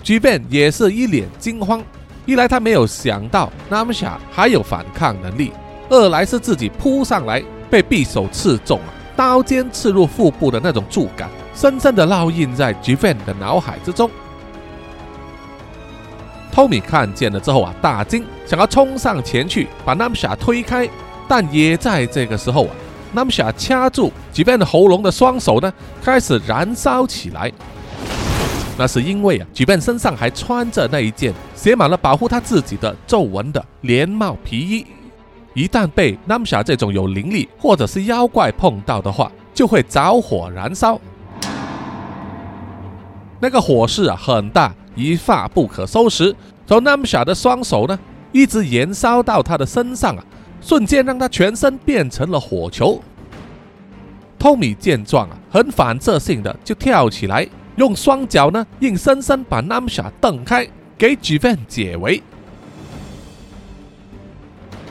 [0.03, 1.83] 即便也是一脸惊慌。
[2.27, 5.51] 一来他没有想到南夏还有反抗能力，
[5.89, 8.91] 二来是自己扑上来被匕首刺中啊，
[9.21, 14.11] 刀尖刺入腹部的那种触感，深深的烙印在 j v a n 的脑海之中。
[16.51, 20.89] 托米看见了之后啊，大惊，想要冲上前去把 nasa 推开，
[21.29, 22.71] 但也在这个时候啊。
[23.15, 25.71] nasa 掐住吉便的喉咙的双手呢，
[26.03, 27.53] 开始燃烧起来。
[28.79, 34.87] 那是因为啊，吉便身上还穿着那一件写满了保护他自己的皱纹的连帽皮衣，
[35.55, 41.01] 一旦被 Namsha 这种有灵力或者是妖怪碰到的话，就会着火燃烧。
[43.41, 46.35] 那个火势啊很大，一发不可收拾，
[46.67, 47.99] 从 Namsha 的双手呢，
[48.33, 50.25] 一直燃烧到他的身上啊。
[50.61, 53.01] 瞬间让他全身变成了火球。
[54.39, 62.23] 托米见状啊，很反射性的就跳起来，用双脚呢硬生生把 Namsha 蹬开，给 Jivan 解围。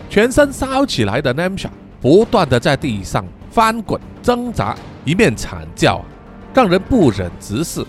[0.10, 1.70] 全身烧起来的 Namsha
[2.01, 6.03] 不断的在地上翻滚挣扎，一面惨叫，
[6.53, 7.86] 让人不忍直视。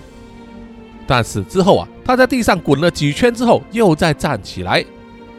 [1.06, 4.84] 但是之后啊，他在地上滚了几圈之后，又再站起来，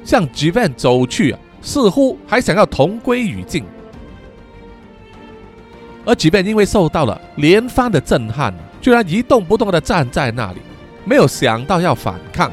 [0.03, 1.39] 向 Jivan 走去啊。
[1.63, 3.63] 似乎还想要同归于尽，
[6.03, 8.51] 而即便因为受到了连番的震撼，
[8.81, 10.57] 居然一动不动的站在那里，
[11.05, 12.51] 没有想到要反抗。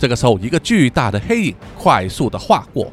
[0.00, 2.90] 这个时候，一个巨大的黑影快速的划过，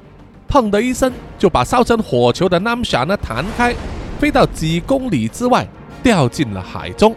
[0.50, 3.74] 砰的一声就把烧成火球的 Namsha 呢弹开，
[4.20, 5.66] 飞到几公里之外，
[6.04, 7.16] 掉进了海中。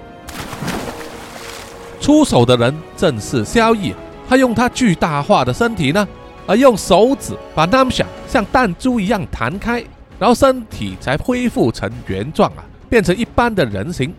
[2.01, 3.93] 出手的人正是萧逸，
[4.28, 6.07] 他用他巨大化的身体呢。
[6.47, 9.84] 而用手指把 Namsha 像弹珠一样弹开，
[10.20, 14.14] 然后身体才恢复成原状啊，变成一般的人形。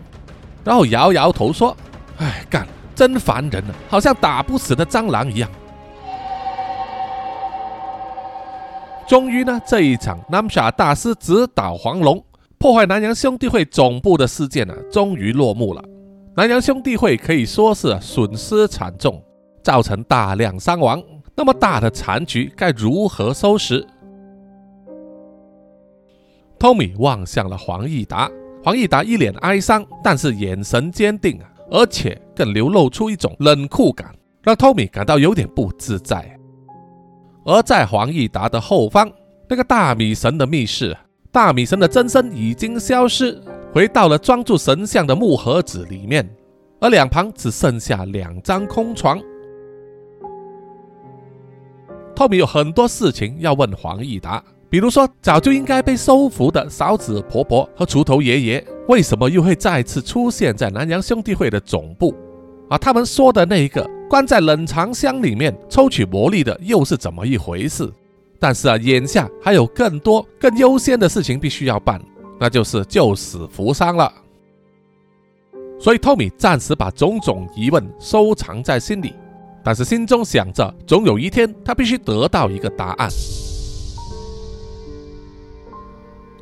[0.64, 1.74] 然后摇摇头说
[2.18, 5.50] ：“哎，干，真烦人啊，好像打不死的蟑螂一样。”
[9.12, 12.24] 终于呢，这一场 Namsha 大师直捣黄龙，
[12.56, 15.84] 破坏南洋兄弟会总部的事件呢，终于落幕了。
[16.34, 19.22] 南洋兄弟会可以说是损失惨重，
[19.62, 20.98] 造成大量伤亡。
[21.36, 23.86] 那么大的残局该如何收拾？
[26.58, 28.30] 托米望向了黄义达，
[28.64, 36.34] 黄义达一脸哀伤，但是眼神坚定啊，而且更流露出一种冷酷感，让托米感到有点不自在。
[37.44, 39.10] 而在黄义达的后方，
[39.48, 40.96] 那个大米神的密室，
[41.30, 43.40] 大米神的真身已经消失，
[43.72, 46.28] 回到了装住神像的木盒子里面，
[46.80, 49.20] 而两旁只剩下两张空床。
[52.14, 62.14] 托米有很多事情要问黄义达，比如说早就应该被收服的嫂子婆婆和锄头爷爷，为什么又会再次出现在南洋兄弟会的总部？
[62.68, 67.90] 啊，他们说的那一个关在冷藏箱里面抽取魔力的又是怎么一回事？
[68.38, 71.98] 但是啊，眼下还有更多更优先的事情必须要办，
[72.38, 74.12] 那就是救死扶伤了。
[75.80, 79.14] 所以托米暂时把种种疑问收藏在心里。
[79.64, 83.08] 但是心中想着，总有一天他必须得到一个答案。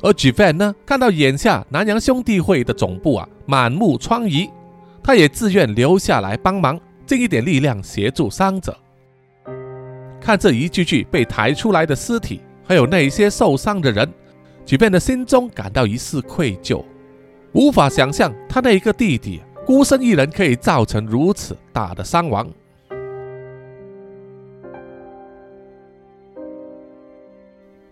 [0.01, 4.49] 而 j v a n 呢，看到眼下南洋兄弟会的总部啊满目疮痍，
[5.01, 6.77] 他也自愿留下来帮忙，
[7.11, 8.73] 尽一点力量协助伤者。
[10.21, 14.09] 看这一具具被抬出来的尸体，还有那些受伤的人
[14.63, 16.81] j v a n 的心中感到一丝愧疚，
[17.51, 22.49] 无法想象他那一个弟弟孤身一人可以造成如此大的伤亡。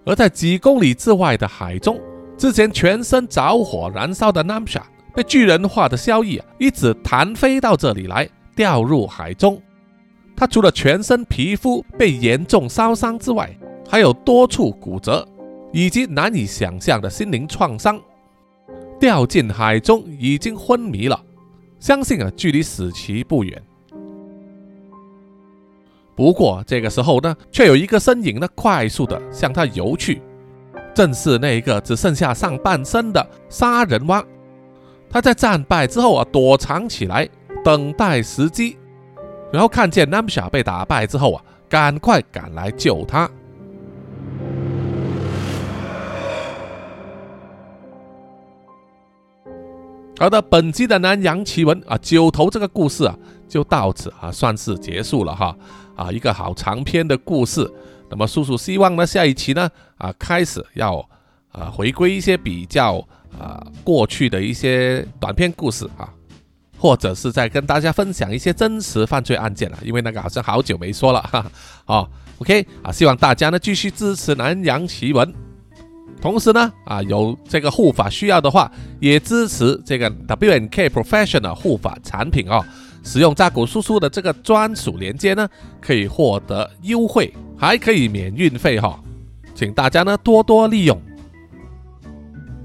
[0.06, 2.00] 而在几公里之外的海中，
[2.38, 8.30] 之前全身着火燃烧的 Namsha 被巨人化的萧逸啊，一直弹飞到这里来，
[8.60, 9.58] 掉入海中。
[10.36, 13.50] 他除了全身皮肤被严重烧伤之外，
[13.90, 15.26] 还有多处骨折，
[15.72, 17.98] 以及难以想象的心灵创伤。
[19.00, 21.18] 掉进海中已经昏迷了，
[21.80, 23.64] 相信啊，距离死期不远。
[26.14, 30.22] 不过这个时候呢，却有一个身影呢，快速的向他游去，
[30.94, 34.22] 正是那一个只剩下上半身的杀人蛙。
[35.10, 37.28] 他在战败之后啊，躲藏起来，
[37.64, 38.78] 等待时机，
[39.52, 43.30] 然后看见 Namsha 被打败之后啊，赶快赶来救他。
[50.20, 55.56] 好的，本期的南洋奇闻啊，九头这个故事啊，就到此啊，算是结束了哈。
[55.96, 57.70] 啊，一个好长篇的故事。
[58.10, 60.98] 那么叔叔希望呢，下一期呢，啊，开始要
[61.52, 62.98] 啊回归一些比较
[63.38, 66.12] 啊过去的一些短篇故事啊，
[66.80, 71.46] 或者是在跟大家分享一些真实犯罪案件了，因为那个好像好久没说了 哈。
[71.86, 72.10] 哦
[72.40, 75.32] ，OK 啊，希望大家呢继续支持南洋奇闻。
[76.22, 82.64] 同时呢，啊，有这个护法需要的话，也支持这个 W N K Professional 护法产品哦。
[83.04, 85.48] 使用扎古叔叔的这个专属链接呢，
[85.80, 89.02] 可以获得优惠，还可以免运费哈。
[89.56, 91.02] 请大家呢多多利用。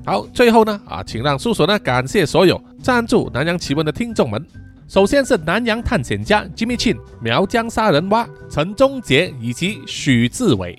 [0.06, 4.44] 好，最后呢，啊，请让叔叔呢感谢所有赞助南洋奇闻的听众们。
[4.86, 10.78] 首先是南洋探险家 Jimmy Chin、苗疆杀人蛙陈忠杰以及许志伟，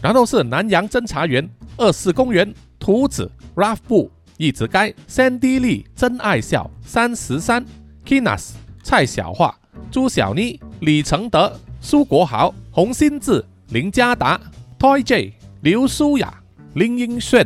[0.00, 1.46] 然后是南洋侦查员。
[1.76, 7.66] 二四公园、图子、Ralph 布、一直该、Sandy Lee、真爱笑、三十三、
[8.06, 8.52] Kinas、
[8.82, 9.52] 蔡小桦、
[9.90, 14.40] 朱小妮、李承德、苏国豪、洪新志、林家达、
[14.78, 16.32] Toy J、刘舒雅、
[16.74, 17.44] 林英炫、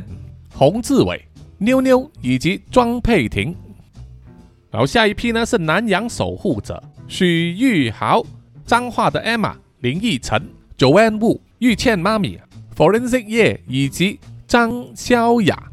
[0.58, 1.24] 洪志伟、
[1.58, 3.54] 妞妞以及庄佩婷。
[4.72, 8.26] 然后下一批呢是南洋守护者许玉豪、
[8.66, 12.36] 彰化的 Emma、林奕晨、Joanne Wu、玉倩妈咪。
[12.76, 15.70] Forensic 叶以及张潇雅，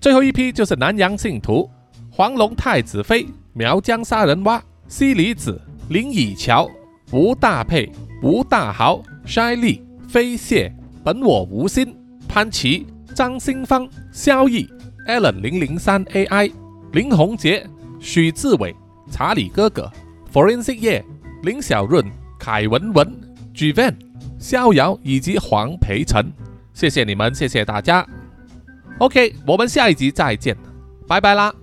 [0.00, 1.68] 最后一批就是南洋信徒
[2.10, 6.66] 黄龙太子妃、苗疆杀人蛙、西里子、林以乔、
[7.12, 7.92] 吴大佩、
[8.22, 10.74] 吴大豪、筛利、飞蟹、
[11.04, 11.94] 本我无心、
[12.26, 14.68] 潘琪、张新芳、萧逸、
[15.06, 16.52] Allen 零零三 AI、
[16.92, 17.66] 林宏杰、
[17.98, 18.74] 许志伟、
[19.10, 19.90] 查理哥哥、
[20.32, 21.04] Forensic 叶、
[21.42, 22.04] 林小润、
[22.38, 23.12] 凯文文、
[23.54, 23.94] Gvan。
[24.38, 26.32] 逍遥以及黄培成，
[26.72, 28.06] 谢谢你们，谢谢大家。
[28.96, 30.56] OK，我们下一集再见，
[31.06, 31.54] 拜拜啦！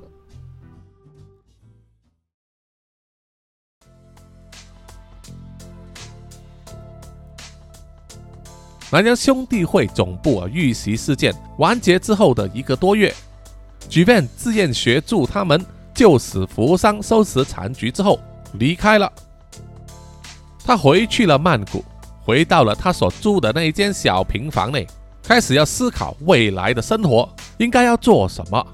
[8.89, 13.13] 南洋兄弟会总部啊遇袭事件完结之后的一个多月
[13.89, 15.63] g v a n 自愿协助他们
[15.93, 18.19] 救死扶伤、收拾残局之后
[18.53, 19.11] 离开了，
[20.63, 21.83] 他回去了曼谷。
[22.23, 24.85] 回到了他所住的那一间小平房内，
[25.23, 28.67] 开始要思考未来的生活应该要做什么。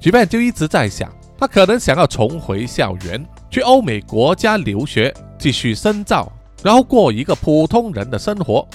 [0.00, 1.08] 举办就一直在想，
[1.38, 8.66] 他可能想要重回校园，去欧美国家留学，继续深造，然后过一个普通人的生活。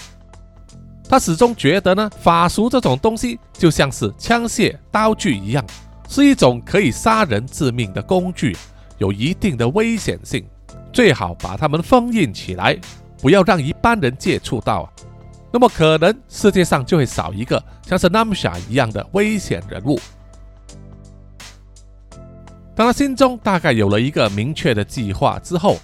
[1.07, 5.63] 他始终觉得呢，法术这种东西就像是枪械、刀具一样，
[6.07, 8.55] 是一种可以杀人致命的工具，
[8.97, 10.43] 有一定的危险性，
[10.91, 12.79] 最好把它们封印起来。
[13.21, 14.89] 不要让一般人接触到啊，
[15.51, 19.99] 那么可能世界上就会少一个像是 Namsha 一样的危险人物。
[22.75, 25.77] 当他心中大概有了一个明确的计划之后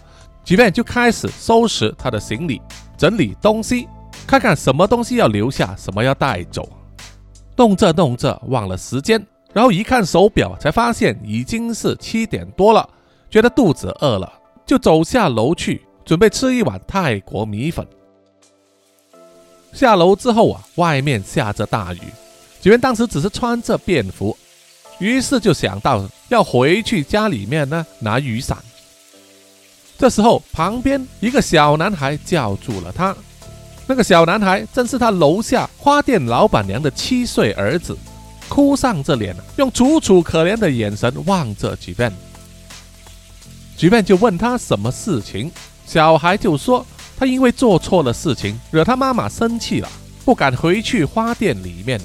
[0.50, 2.60] j v a n 就开始收拾他的行李，
[2.98, 3.88] 整理东西，
[4.26, 6.68] 看看什么东西要留下，什么要带走。
[7.56, 9.24] 弄着弄着忘了时间，
[9.54, 12.90] 然后一看手表，才发现已经是七点多了，
[13.30, 14.34] 觉得肚子饿了，
[14.66, 15.86] 就走下楼去。
[16.04, 17.86] 准备吃一碗泰国米粉。
[19.72, 22.02] 下楼之后啊，外面下着大雨。
[22.60, 24.36] 吉元当时只是穿着便服，
[24.98, 28.58] 于是就想到要回去家里面呢拿雨伞。
[30.00, 33.14] 这时候，旁边一个小男孩叫住了他。
[33.86, 37.98] 那个小男孩正是他楼下花店老板娘的七岁儿子，
[38.48, 42.10] 哭丧着脸，用楚楚可怜的眼神望着吉元。
[43.76, 45.52] 吉元就问他什么事情。
[45.86, 46.86] 小孩就说
[47.20, 49.90] ：“他因为做错了事情，惹他妈妈生气了，
[50.24, 52.00] 不敢回去花店里面。”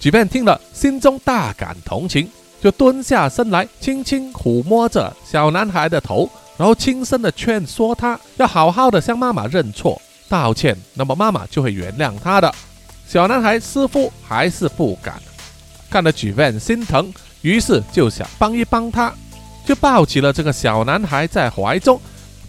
[0.00, 2.26] 举便听了，心中大感同情，
[2.62, 12.52] 就蹲下身来，轻轻抚摸着小男孩的头，然后轻声的劝说他要好好的向妈妈认错道歉，那么妈妈就会原谅他的。
[13.06, 15.20] 小男孩似乎还是不敢，
[15.88, 19.12] 看得举便心疼，于是就想帮一帮他，
[19.64, 22.00] 就抱起了这个小男孩在怀中，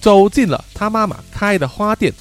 [0.01, 2.11] 走进了他妈妈开的花店。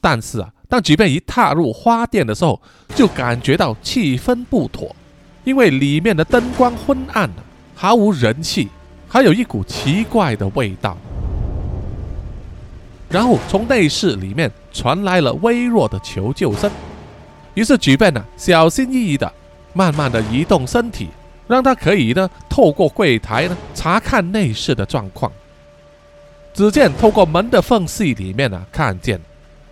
[0.00, 2.60] 但是啊，当举便一踏入花店的时候，
[2.94, 4.94] 就感觉到气氛不妥，
[5.42, 7.28] 因为里面的灯光昏暗，
[7.74, 8.68] 毫无人气，
[9.12, 10.96] 还有一股奇怪的味道。
[13.08, 16.70] 然后从内室里面传来了微弱的求救声，
[17.54, 19.30] 于是举便呢小心翼翼的、
[19.72, 21.08] 慢慢的移动身体，
[21.48, 25.32] 让他可以呢透过柜台呢查看内室的状况。
[26.54, 29.20] 只见透过门的缝隙里面呢，看见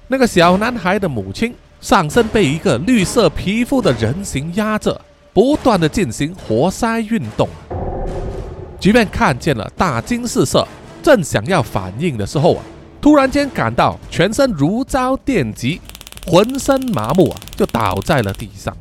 [0.08, 5.00] 那个小男孩的母亲上身被一个绿色皮肤的人形压着，
[5.32, 7.48] 不断的进行活塞运动。
[8.80, 10.66] 举便看见了，大惊失色，
[11.02, 12.62] 正想要反应的时候啊。
[13.00, 15.80] 突然间感到全身如遭电击，
[16.26, 18.76] 浑身麻木啊，就倒在了地上。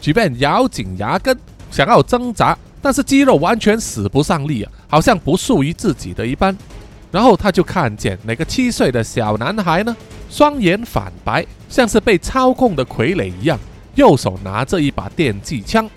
[0.00, 1.34] 即便咬紧牙根
[1.70, 6.54] 想要挣扎，但是肌肉完全使不上力啊，好像不属于自己的一般。
[7.10, 9.96] 然后他就看见那个七岁的小男孩呢，
[10.28, 13.58] 双眼反白，像是被操控的傀儡一样，
[13.94, 15.88] 右手拿着一把电击枪。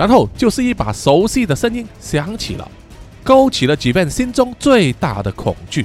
[0.00, 2.66] 然后就是一把熟悉的声音响起了。
[3.22, 5.84] 勾起了几份心中最大的恐惧。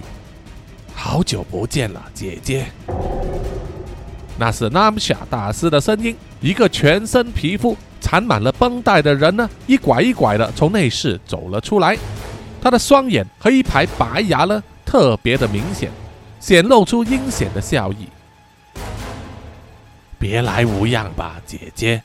[0.93, 2.68] 好久不见了，姐姐。
[4.39, 6.16] 那是纳姆夏大师的声音。
[6.39, 11.97] 一个全身皮肤缠满了绷带的人呢，一拐一拐的从内室走了出来。
[12.61, 15.91] 他的双眼和一排白牙呢，特别的明显，
[16.39, 18.07] 显露出阴险的笑意。
[20.18, 22.01] 别来无恙吧，姐姐。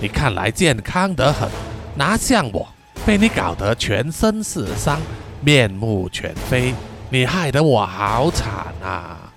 [0.00, 1.48] 你看来健康得很，
[1.94, 2.68] 哪像我。
[3.06, 5.00] 被你搞得全身是伤，
[5.40, 6.74] 面目全非，
[7.08, 9.32] 你害得我好惨啊！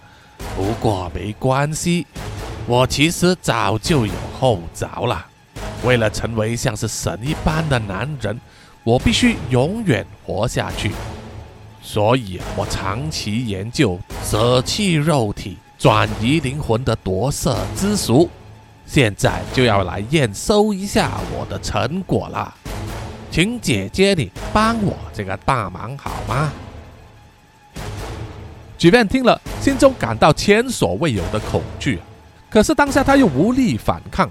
[0.56, 2.08] 不过没关系，
[2.66, 5.26] 我其实早就有后着了。
[5.84, 8.40] 为了成为像是神一般的男人，
[8.84, 10.92] 我必须永远活下去。
[11.82, 18.30] 所以，我长期研究舍弃肉体、转移灵魂的夺舍之术，
[18.92, 22.52] 现在就要来验收一下我的成果了。
[23.30, 26.52] 请姐姐你帮我这个大忙好吗？
[28.80, 32.00] 举便听了，心中感到前所未有的恐惧，
[32.50, 34.28] 可是当下他又无力反抗，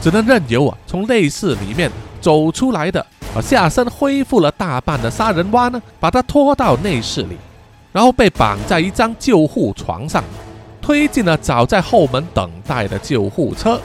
[0.00, 1.88] 只能任由啊从内室里面
[2.20, 3.00] 走出来的
[3.32, 7.36] 啊下身恢复了大半的杀人蛙呢，把他拖到内室里，
[7.92, 10.24] 然后被绑在一张救护床上，
[10.82, 13.80] 推进了早在后门等待的救护车，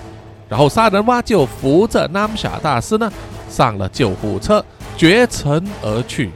[0.48, 3.12] 然后杀人蛙就扶着南夏大师呢。
[3.50, 4.64] 上了救护车，
[4.98, 6.32] 绝尘而去。